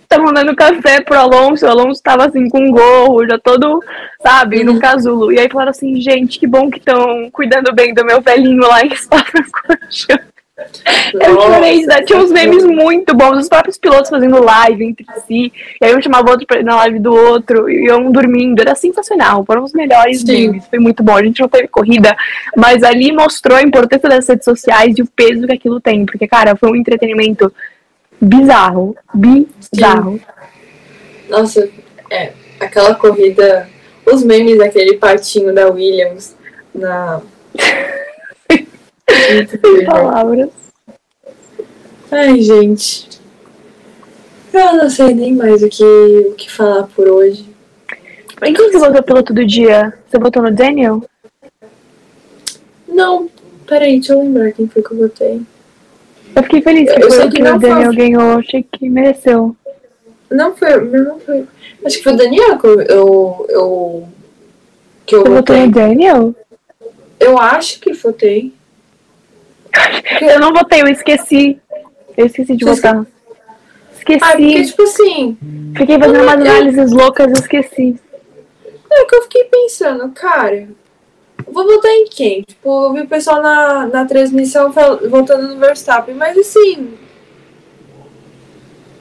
[0.00, 3.80] Estavam dando café pro Alonso, o Alonso tava assim com um gorro, já todo,
[4.20, 5.32] sabe, no casulo.
[5.32, 8.82] E aí falaram assim, gente, que bom que estão cuidando bem do meu velhinho lá
[8.82, 10.35] em Spa Francorchamps.
[11.20, 12.02] Eu chorei, né?
[12.02, 16.00] tinha uns memes muito bons, os próprios pilotos fazendo live entre si, e aí um
[16.00, 20.20] chamava outro pra na live do outro, e um dormindo, era sensacional, foram os melhores
[20.20, 20.48] Sim.
[20.48, 22.16] memes, foi muito bom, a gente não teve corrida,
[22.56, 26.26] mas ali mostrou a importância das redes sociais e o peso que aquilo tem, porque,
[26.26, 27.52] cara, foi um entretenimento
[28.18, 30.18] bizarro, bizarro.
[31.28, 31.68] Nossa,
[32.10, 33.68] é, aquela corrida,
[34.06, 36.34] os memes daquele patinho da Williams
[36.74, 37.20] na.
[39.08, 40.50] Sem palavras.
[42.10, 43.08] Ai, gente.
[44.52, 47.46] Eu não sei nem mais o que, o que falar por hoje.
[48.42, 49.92] Em quem você votou piloto do dia?
[50.08, 51.02] Você votou no Daniel?
[52.88, 53.28] Não,
[53.66, 55.42] peraí, deixa eu lembrar quem foi que eu votei.
[56.34, 58.88] Eu fiquei feliz que Eu foi que que o foi Daniel o- ganhou, achei que
[58.88, 59.56] mereceu.
[60.30, 61.46] Não foi, não foi.
[61.84, 62.80] Acho que foi o Daniel que eu.
[62.82, 64.08] eu, eu
[65.06, 65.66] que eu Você votei.
[65.66, 66.34] no Daniel?
[67.20, 68.52] Eu acho que votei.
[70.20, 71.60] Eu não votei, eu esqueci.
[72.16, 73.06] Eu esqueci de Você votar.
[73.96, 74.20] Esqueci.
[74.22, 75.38] Ah, porque, tipo assim,
[75.76, 77.96] Fiquei fazendo eu- umas eu- análises loucas e esqueci.
[78.92, 80.68] é que eu fiquei pensando, cara.
[81.48, 82.42] Vou votar em quem?
[82.42, 84.72] Tipo, eu vi o pessoal na, na transmissão
[85.10, 86.94] votando no Verstappen, mas assim.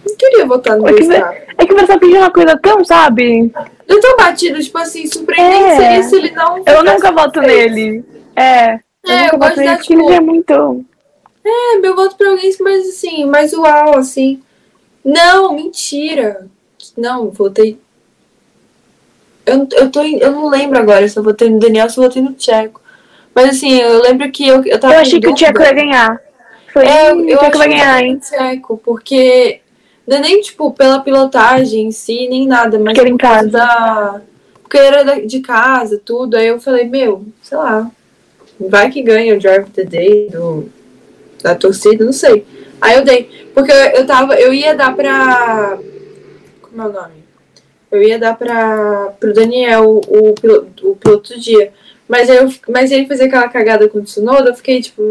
[0.08, 1.42] Não queria votar no É que, Verstappen.
[1.58, 3.52] é que o Verstappen é uma coisa tão, sabe?
[3.88, 5.76] Eu tô batido, tipo assim, surpreendente É.
[5.78, 6.58] seria se ele não.
[6.66, 8.04] Eu nunca voto nele.
[8.36, 8.80] É.
[9.06, 10.86] Eu É, nunca eu gosto porque ele tipo, é muito.
[11.44, 14.42] É, meu voto pra alguém mais assim, mais uau, assim.
[15.04, 16.48] Não, mentira.
[16.98, 17.78] Não, votei.
[19.46, 22.04] Eu, eu, tô, eu não lembro agora se eu votei no Daniel ou se eu
[22.04, 22.82] votei no Tcheco.
[23.34, 24.96] Mas assim, eu lembro que eu, eu tava.
[24.96, 25.36] Eu achei que o.
[25.36, 26.20] Tcheco ia ganhar.
[26.74, 28.14] Foi, É, eu, eu vai que eu ganhar, hein?
[28.16, 29.62] no Tcheco, porque.
[30.08, 33.50] Não é nem, tipo, pela pilotagem em si, nem nada, mas Porque era em casa.
[33.50, 34.22] da.
[34.62, 36.36] Porque era de casa, tudo.
[36.38, 37.90] Aí eu falei, meu, sei lá.
[38.60, 40.70] Vai que ganha o Drive the Day do,
[41.44, 42.46] da torcida, não sei.
[42.80, 43.30] Aí eu dei.
[43.54, 44.36] Porque eu, tava.
[44.36, 45.78] Eu ia dar pra.
[46.62, 47.26] Como é o nome?
[47.92, 50.30] Eu ia dar pra, pro Daniel o,
[50.84, 51.72] o piloto do dia.
[52.08, 55.02] Mas, aí eu, mas ele fez aquela cagada com o Tsunoda, eu fiquei tipo.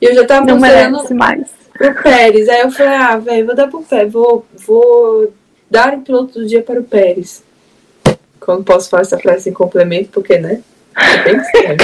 [0.00, 1.48] E eu já tava Não considerando merece mais.
[1.72, 2.48] pro Pérez.
[2.48, 4.12] Aí eu falei, ah, velho, vou dar pro Pérez.
[4.12, 5.32] Vou, vou
[5.70, 7.42] dar o piloto do dia para o Pérez.
[8.40, 10.62] Quando posso falar essa frase em complemento, porque, né?
[11.00, 11.76] É bem estranho.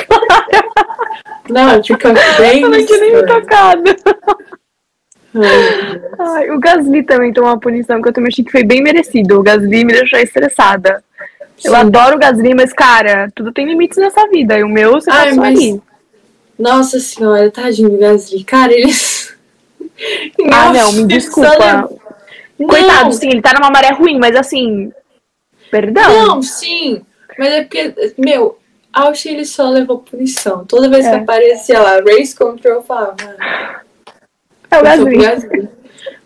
[1.48, 3.82] Não, fica bem Eu não tinha nem me tocado.
[6.18, 9.38] Ai, o Gasly também tomou uma punição que eu também achei que foi bem merecido.
[9.38, 11.02] O Gasly me deixou estressada.
[11.64, 11.76] Eu Sim.
[11.76, 14.58] adoro o Gasly, mas, cara, tudo tem limites nessa vida.
[14.58, 15.80] E o meu, você Ai, mas- ali.
[16.58, 18.44] Nossa senhora, tadinho do Gasly.
[18.44, 19.32] Cara, eles.
[20.52, 21.50] Ah, não, me desculpa.
[21.56, 22.00] levou-
[22.68, 24.90] Coitado, Não, sim, ele tá numa maré ruim, mas assim.
[25.70, 26.26] Perdão.
[26.26, 27.02] Não, sim.
[27.38, 28.58] Mas é porque, meu,
[29.22, 30.64] que ele só levou punição.
[30.64, 31.18] Toda vez que É.
[31.18, 33.16] aparecia lá, Race Control, eu falava,
[34.70, 35.68] é o Gasly.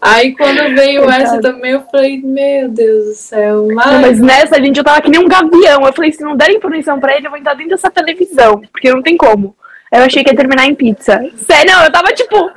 [0.01, 1.23] Aí quando veio Coitado.
[1.23, 4.01] essa também, eu falei, meu Deus do céu, Não, mas.
[4.01, 5.85] mas nessa, gente, eu tava que nem um gavião.
[5.87, 8.61] Eu falei, se não derem punição pra ele, eu vou entrar dentro dessa televisão.
[8.73, 9.57] Porque não tem como.
[9.93, 11.19] Eu achei que ia terminar em pizza.
[11.39, 12.51] Sério, não, eu tava tipo,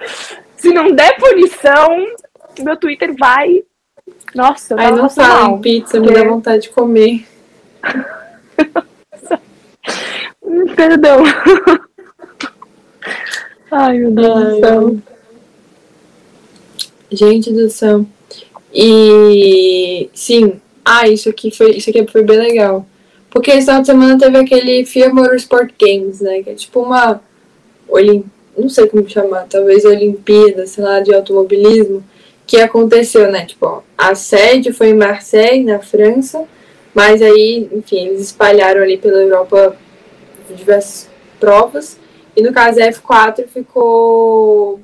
[0.57, 2.05] se não der punição,
[2.59, 3.64] meu Twitter vai.
[4.36, 7.26] Nossa, eu Aí não fala em pizza, me porque- dá vontade de comer.
[10.75, 11.23] Perdão.
[13.71, 14.97] Ai, meu Deus Ai, do céu.
[17.11, 18.05] Gente do céu.
[18.73, 22.86] E sim, ah, isso aqui foi, isso aqui foi bem legal.
[23.29, 26.43] Porque esse final de semana teve aquele FIA Motorsport Games, né?
[26.43, 27.21] Que é tipo uma.
[27.88, 28.25] Olim...
[28.57, 32.03] Não sei como chamar, talvez Olimpíada, sei lá, de automobilismo.
[32.45, 33.45] Que aconteceu, né?
[33.45, 36.43] Tipo, a sede foi em Marseille, na França.
[36.93, 39.75] Mas aí, enfim, eles espalharam ali pela Europa
[40.49, 41.97] diversas provas.
[42.35, 44.79] E no caso a F4 ficou.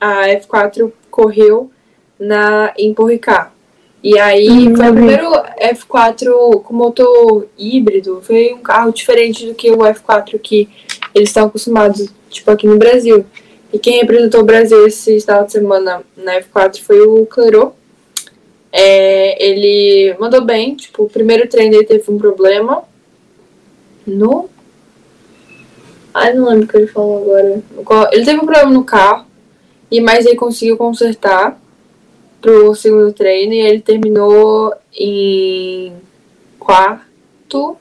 [0.00, 1.70] A F4 correu
[2.18, 3.52] na, em Porricá.
[4.02, 8.20] E aí Hum, foi o primeiro F4 com motor híbrido.
[8.22, 10.68] Foi um carro diferente do que o F4 que
[11.14, 13.26] eles estão acostumados, tipo aqui no Brasil.
[13.72, 17.72] E quem representou o Brasil esse final de semana na F4 foi o Clerot.
[18.72, 22.84] É, ele mandou bem, tipo, o primeiro treino ele teve um problema
[24.06, 24.48] no.
[26.14, 27.34] Ai, não lembro o que ele falou
[27.78, 28.10] agora.
[28.12, 29.26] Ele teve um problema no carro,
[29.90, 31.60] e mas ele conseguiu consertar
[32.40, 35.92] pro segundo treino e ele terminou em
[36.58, 37.76] quarto,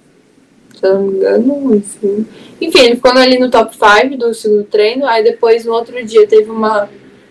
[0.75, 1.75] se eu não me engano.
[1.75, 2.27] Enfim,
[2.59, 6.27] enfim ele ficou ali no top 5 do segundo treino, aí depois no outro dia
[6.27, 6.89] teve uma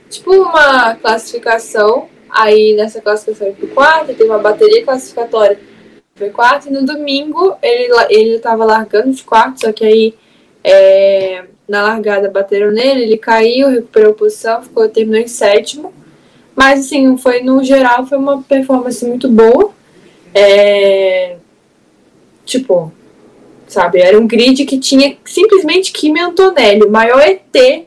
[0.08, 5.58] tipo uma classificação, aí nessa classificação ele foi quarto, teve uma bateria classificatória
[6.18, 10.14] foi quarto, e no domingo ele, ele tava largando de quarto, só que aí
[10.64, 15.92] é, na largada bateram nele, ele caiu, recuperou a posição, ficou, terminou em sétimo.
[16.56, 19.70] Mas assim, foi no geral foi uma performance muito boa.
[20.34, 21.36] É,
[22.44, 22.92] tipo,
[23.68, 27.86] sabe, era um grid que tinha simplesmente Kimi Antonelli, o maior ET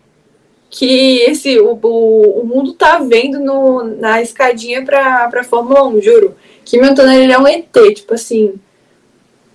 [0.71, 6.01] que esse o, o, o mundo tá vendo no, na escadinha pra, pra Fórmula 1,
[6.01, 6.35] juro.
[6.63, 8.53] Kimi Antonelli ele é um ET, tipo assim.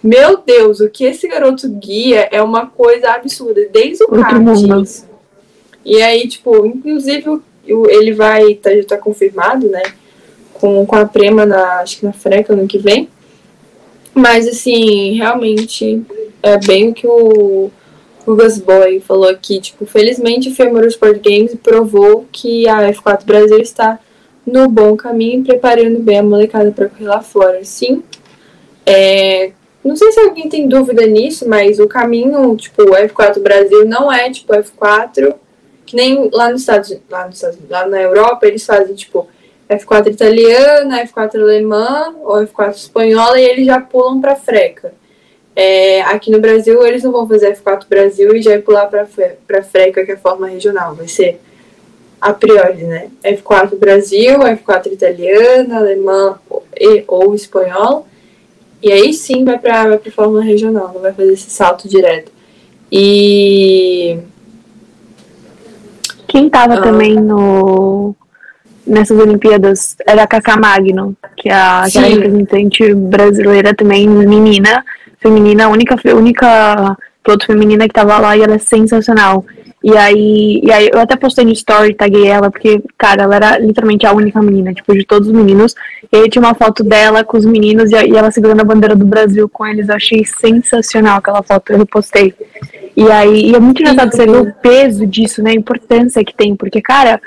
[0.02, 4.36] Meu Deus, o que esse garoto guia é uma coisa absurda, desde o kart.
[5.84, 9.82] E aí, tipo, inclusive ele vai, tá, já tá confirmado, né?
[10.52, 13.08] Com, com a Prema, na, acho que na Freca ano que vem.
[14.14, 16.02] Mas, assim, realmente
[16.42, 17.70] é bem o que o,
[18.26, 19.60] o Gus Boy falou aqui.
[19.60, 23.98] Tipo, felizmente o FIA Sport Games provou que a F4 Brasil está
[24.46, 27.64] no bom caminho preparando bem a molecada para correr lá fora.
[27.64, 28.02] Sim,
[28.84, 29.52] é,
[29.82, 34.12] não sei se alguém tem dúvida nisso, mas o caminho, tipo, o F4 Brasil não
[34.12, 35.34] é tipo F4,
[35.84, 39.28] que nem lá nos Estados lá Estados lá na Europa, eles fazem tipo
[39.68, 44.94] F4 italiana, F4 alemã ou F4 espanhola e eles já pulam para freca.
[45.58, 49.62] É, aqui no Brasil eles não vão fazer F4 Brasil e já ir pular para
[49.62, 51.40] freca que é a forma regional, vai ser
[52.20, 53.08] a priori, né?
[53.24, 56.38] F4 Brasil, F4 italiana, alemã
[56.78, 58.04] e, ou espanhola.
[58.82, 62.30] E aí sim vai para a fórmula regional, não vai fazer esse salto direto.
[62.92, 64.18] E
[66.28, 66.82] Quem tava Ah.
[66.82, 68.14] também no
[68.86, 74.08] nessas Olimpíadas era a Cacá Magno, que é a, que é a representante brasileira também,
[74.08, 74.84] menina,
[75.20, 79.44] feminina, a única, única piloto feminina que tava lá e ela é sensacional.
[79.82, 83.58] E aí, e aí eu até postei no story, taguei ela, porque, cara, ela era
[83.58, 85.74] literalmente a única menina, tipo, de todos os meninos.
[86.12, 88.96] E aí tinha uma foto dela com os meninos e, e ela segurando a bandeira
[88.96, 89.88] do Brasil com eles.
[89.88, 92.34] Eu achei sensacional aquela foto, eu repostei.
[92.96, 95.50] E aí, e é muito engraçado você ver o peso disso, né?
[95.50, 97.20] A importância que tem, porque, cara,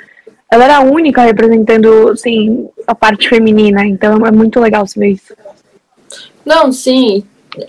[0.52, 3.86] ela era a única representando, assim, a parte feminina.
[3.86, 5.34] Então é muito legal você ver isso.
[6.46, 7.24] Não, sim,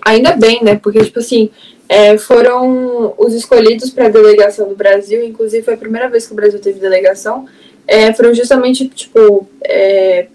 [0.05, 0.77] ainda bem, né?
[0.77, 1.51] Porque, tipo assim,
[1.89, 6.33] é, foram os escolhidos para a delegação do Brasil, inclusive foi a primeira vez que
[6.33, 7.47] o Brasil teve delegação,
[7.87, 10.29] é, foram justamente, tipo, é,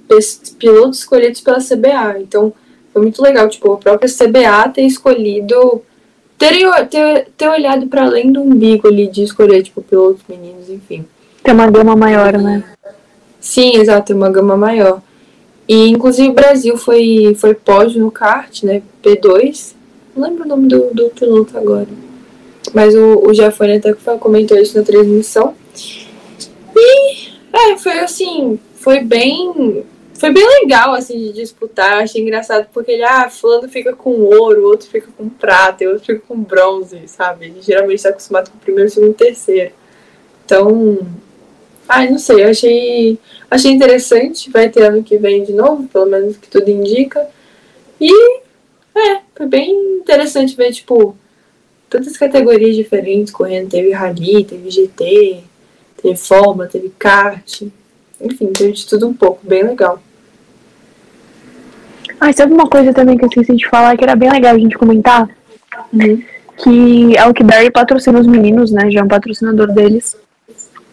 [0.59, 2.19] pilotos escolhidos pela CBA.
[2.19, 2.53] Então,
[2.91, 5.81] foi muito legal, tipo, a própria CBA ter escolhido,
[6.37, 11.05] terem, ter, ter olhado para além do umbigo ali de escolher, tipo, pilotos meninos, enfim.
[11.41, 12.63] Tem uma gama maior, né?
[13.39, 15.01] Sim, exato, uma gama maior.
[15.67, 18.81] E inclusive o Brasil foi, foi pódio no kart, né?
[19.03, 19.73] P2.
[20.15, 21.87] Não lembro o nome do, do piloto agora.
[22.73, 25.55] Mas o, o Jafone até comentou isso na transmissão.
[26.75, 29.83] E é, foi assim, foi bem.
[30.13, 32.03] Foi bem legal assim de disputar.
[32.03, 36.05] Achei engraçado porque ele, ah, fulano fica com ouro, outro fica com prata, e outro
[36.05, 37.47] fica com bronze, sabe?
[37.47, 39.73] Ele geralmente está acostumado com o primeiro, segundo e terceiro.
[40.45, 40.99] Então,
[41.87, 43.19] Ai, não sei, eu achei,
[43.55, 44.49] achei interessante.
[44.49, 47.27] Vai ter ano que vem de novo, pelo menos que tudo indica.
[47.99, 48.39] E
[48.95, 51.15] é, foi bem interessante ver, tipo,
[51.89, 53.69] tantas categorias diferentes correndo.
[53.69, 55.43] Teve rally, teve GT,
[56.01, 57.63] teve forma, teve kart.
[58.21, 60.01] Enfim, teve de tudo um pouco, bem legal.
[62.19, 64.59] Ah, sabe uma coisa também que eu esqueci de falar que era bem legal a
[64.59, 65.27] gente comentar?
[66.57, 68.89] Que o que Barry patrocina os meninos, né?
[68.89, 70.15] Já é um patrocinador deles.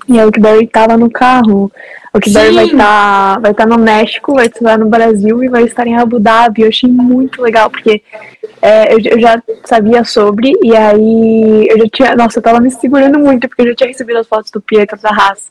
[0.09, 1.71] E a Oakberry tava no carro.
[2.13, 5.65] A Oakberry vai estar tá, vai tá no México, vai estar no Brasil e vai
[5.65, 6.63] estar em Abu Dhabi.
[6.63, 8.03] Eu achei muito legal, porque
[8.61, 12.17] é, eu, eu, já sabia sobre, e aí eu já tinha.
[12.17, 15.01] Nossa, eu tava me segurando muito, porque eu já tinha recebido as fotos do Pietro
[15.01, 15.51] da Haas.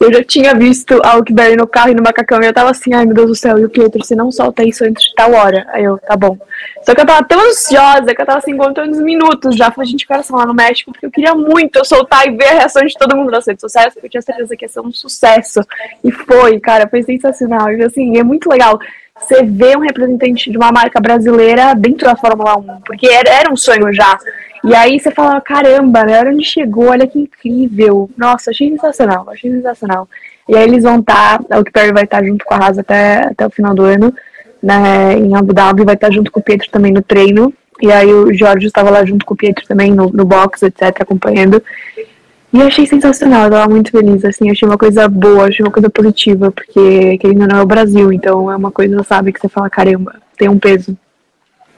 [0.00, 2.94] Eu já tinha visto a Oakberry no carro e no macacão, e eu tava assim,
[2.94, 5.34] ai meu Deus do céu, e o Pietro, você não solta isso antes de tal
[5.34, 5.66] hora.
[5.68, 6.38] Aí eu, tá bom.
[6.82, 9.70] Só que eu tava tão ansiosa que eu tava assim, contando uns minutos já.
[9.70, 12.52] Falei, gente, coração lá no México, porque eu queria muito eu soltar e ver a
[12.54, 14.90] reação de todo mundo nas redes sociais, porque eu tinha certeza que ia ser um
[14.90, 15.60] sucesso.
[16.02, 17.70] E foi, cara, foi sensacional.
[17.70, 18.80] E assim, é muito legal
[19.20, 23.52] você ver um representante de uma marca brasileira dentro da Fórmula 1, porque era, era
[23.52, 24.18] um sonho já.
[24.64, 26.20] E aí você fala, caramba, né?
[26.20, 28.10] Olha onde chegou, olha que incrível.
[28.16, 30.08] Nossa, achei sensacional, achei sensacional.
[30.48, 32.78] E aí eles vão estar, tá, o Perry vai estar tá junto com a Haas
[32.78, 34.12] até, até o final do ano,
[34.62, 37.52] né, em Abu Dhabi, vai estar tá junto com o Pietro também no treino.
[37.80, 41.00] E aí o Jorge estava lá junto com o Pietro também no, no box, etc,
[41.00, 41.62] acompanhando.
[42.52, 45.70] E eu achei sensacional, eu tava muito feliz, assim, achei uma coisa boa, achei uma
[45.70, 49.48] coisa positiva, porque ainda não é o Brasil, então é uma coisa, sabe, que você
[49.48, 50.96] fala, caramba, tem um peso.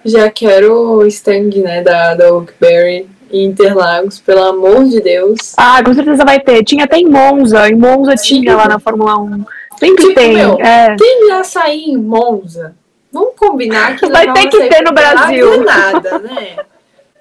[0.04, 5.54] Já quero o stand, né, da, da Oakberry em Interlagos, pelo amor de Deus.
[5.56, 6.62] Ah, com certeza vai ter.
[6.64, 8.40] Tinha até em Monza, em Monza Sim.
[8.40, 9.44] tinha lá na Fórmula 1.
[9.78, 10.34] Sempre tipo, tem.
[10.34, 10.96] Meu, é.
[10.96, 12.74] Tem açaí em Monza.
[13.12, 15.58] Vamos combinar que vai ter que ter no Brasil.
[15.58, 16.56] Não nada, né?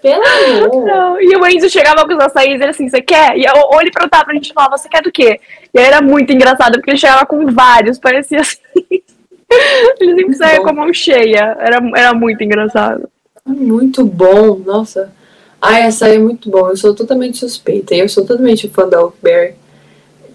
[0.01, 0.85] Pelo amor.
[0.85, 1.21] Não.
[1.21, 3.37] E o Enzo chegava com os açaís e ele assim, você quer?
[3.37, 5.39] E ou ele perguntava pra gente e falava, você quer do quê?
[5.73, 8.59] E aí era muito engraçado, porque ele chegava com vários, parecia assim.
[9.99, 11.55] ele sempre saía com a mão cheia.
[11.59, 13.07] Era, era muito engraçado.
[13.45, 15.13] Muito bom, nossa.
[15.61, 16.69] Ai, açaí é muito bom.
[16.69, 17.93] Eu sou totalmente suspeita.
[17.93, 19.53] Eu sou totalmente fã da Oakberry.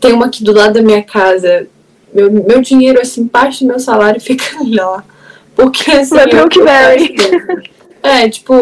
[0.00, 1.66] Tem uma aqui do lado da minha casa.
[2.12, 5.04] Meu, meu dinheiro, assim, parte do meu salário fica lá.
[5.56, 6.14] Porque assim.
[6.14, 7.16] Vai pro Oakberry.
[8.02, 8.54] É, tipo,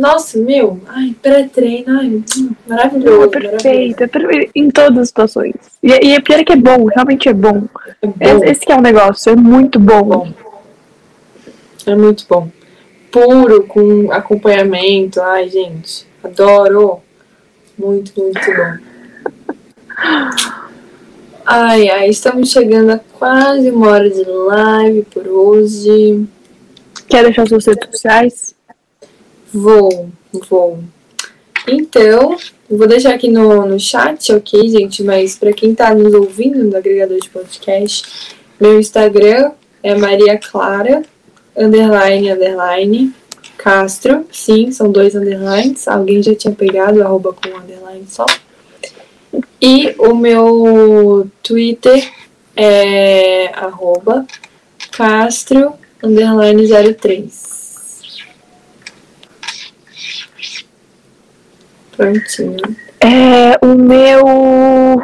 [0.00, 2.22] nossa, meu, ai, pré-treino, ai,
[2.66, 3.24] maravilhoso.
[3.24, 5.54] É perfeito, é perfeito, em todas as situações.
[5.82, 7.64] E, e é pior que é bom, realmente é bom.
[8.02, 8.44] É bom.
[8.44, 10.02] Esse que é o negócio, é muito bom.
[10.02, 10.32] bom.
[11.86, 12.48] É muito bom.
[13.10, 17.00] Puro, com acompanhamento, ai, gente, adoro.
[17.78, 18.88] Muito, muito bom.
[21.46, 26.26] Ai, ai, estamos chegando a quase uma hora de live por hoje.
[27.08, 28.57] Quer deixar suas redes sociais?
[29.52, 30.10] Vou,
[30.48, 30.78] vou.
[31.66, 32.36] Então,
[32.68, 35.02] vou deixar aqui no, no chat, ok, gente?
[35.02, 41.02] Mas para quem tá nos ouvindo no agregador de podcast, meu Instagram é Maria Clara,
[41.56, 43.14] underline, underline,
[43.56, 44.24] Castro.
[44.32, 45.86] Sim, são dois underlines.
[45.88, 48.24] Alguém já tinha pegado, arroba com underline só.
[49.60, 52.10] E o meu Twitter
[52.56, 54.26] é arroba
[54.90, 57.67] Castro, underline 03.
[61.98, 62.56] Prontinho.
[63.00, 65.02] É, o meu.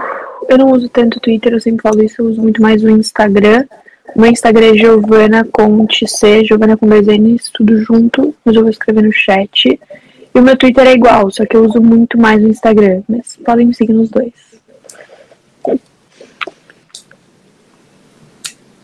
[0.48, 2.88] Eu não uso tanto o Twitter, eu sempre falo isso, eu uso muito mais o
[2.88, 3.66] Instagram.
[4.14, 8.62] O meu Instagram é Giovana Conte C, Giovana com dois N's, tudo junto, mas eu
[8.62, 9.68] vou escrever no chat.
[9.68, 13.36] E o meu Twitter é igual, só que eu uso muito mais o Instagram, mas
[13.44, 14.32] podem me seguir nos dois.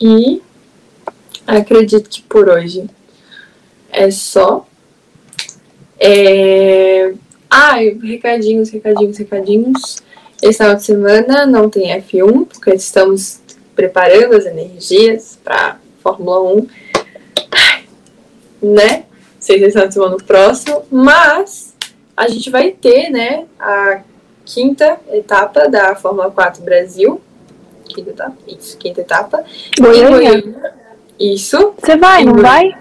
[0.00, 0.42] E
[1.46, 2.90] acredito que por hoje
[3.92, 4.66] é só.
[6.00, 7.12] É...
[7.51, 9.96] Ah, recadinhos, recadinhos, recadinhos.
[10.40, 13.40] Esse final de semana não tem F1, porque estamos
[13.74, 16.66] preparando as energias para Fórmula 1.
[18.62, 19.05] Né?
[19.40, 21.74] Sei se esse semana próximo, mas
[22.16, 24.03] a gente vai ter, né, a
[24.44, 27.20] quinta etapa da Fórmula 4 Brasil.
[27.88, 28.36] Quinta etapa?
[28.46, 29.42] Isso, quinta etapa.
[29.78, 30.44] Goiânia.
[31.18, 31.74] Isso.
[31.78, 32.76] Você vai, não vai?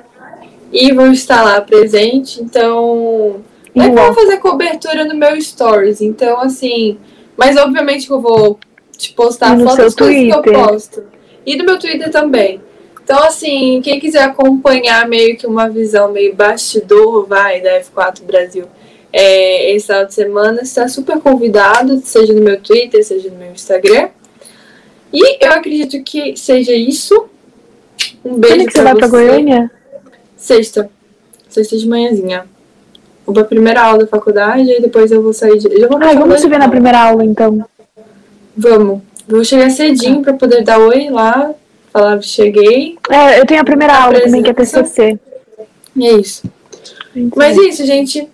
[0.71, 3.43] E vou estar lá presente, então
[3.75, 6.97] é vou fazer cobertura no meu stories, então assim.
[7.37, 8.59] Mas obviamente que eu vou
[8.97, 11.03] te postar fotos das coisas que eu posto.
[11.45, 12.61] E do meu Twitter também.
[13.01, 18.65] Então, assim, quem quiser acompanhar meio que uma visão meio bastidor, vai, da F4 Brasil,
[19.11, 23.51] é, esse final de semana, está super convidado, seja no meu Twitter, seja no meu
[23.51, 24.09] Instagram.
[25.11, 27.27] E eu acredito que seja isso.
[28.23, 29.71] Um beijo Quando que você vai pra Goiânia?
[30.37, 30.91] Sexta.
[31.47, 32.45] Sexta de manhãzinha.
[33.29, 35.67] Vou pra primeira aula da faculdade e depois eu vou sair de.
[35.67, 37.63] Eu vou Ai, vamos se ver na primeira aula então.
[38.57, 39.01] Vamos.
[39.27, 41.53] Vou chegar cedinho pra poder dar oi lá,
[41.93, 42.97] falar cheguei.
[43.07, 45.19] É, eu tenho a primeira a aula também, que é TCC.
[45.95, 46.51] E é isso.
[47.15, 47.33] Entendi.
[47.35, 48.27] Mas é isso, gente.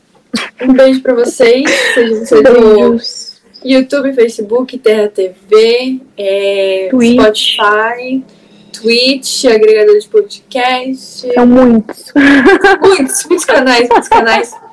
[0.62, 1.70] Um beijo pra vocês.
[1.94, 2.42] Seja vocês
[3.62, 8.24] do YouTube, Facebook, Terra TV, é, Spotify.
[8.72, 11.34] Twitch, agregador de podcast.
[11.34, 12.14] São muitos.
[12.82, 14.52] Muitos, muitos canais, muitos canais.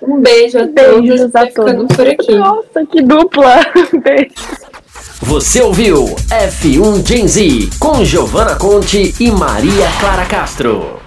[0.00, 1.34] Um beijo a Beijos todos.
[1.34, 1.96] A todos.
[1.96, 2.34] por aqui.
[2.34, 3.60] Nossa, que dupla.
[4.02, 4.34] Beijo.
[5.22, 11.01] Você ouviu F1 Gen Z com Giovana Conte e Maria Clara Castro.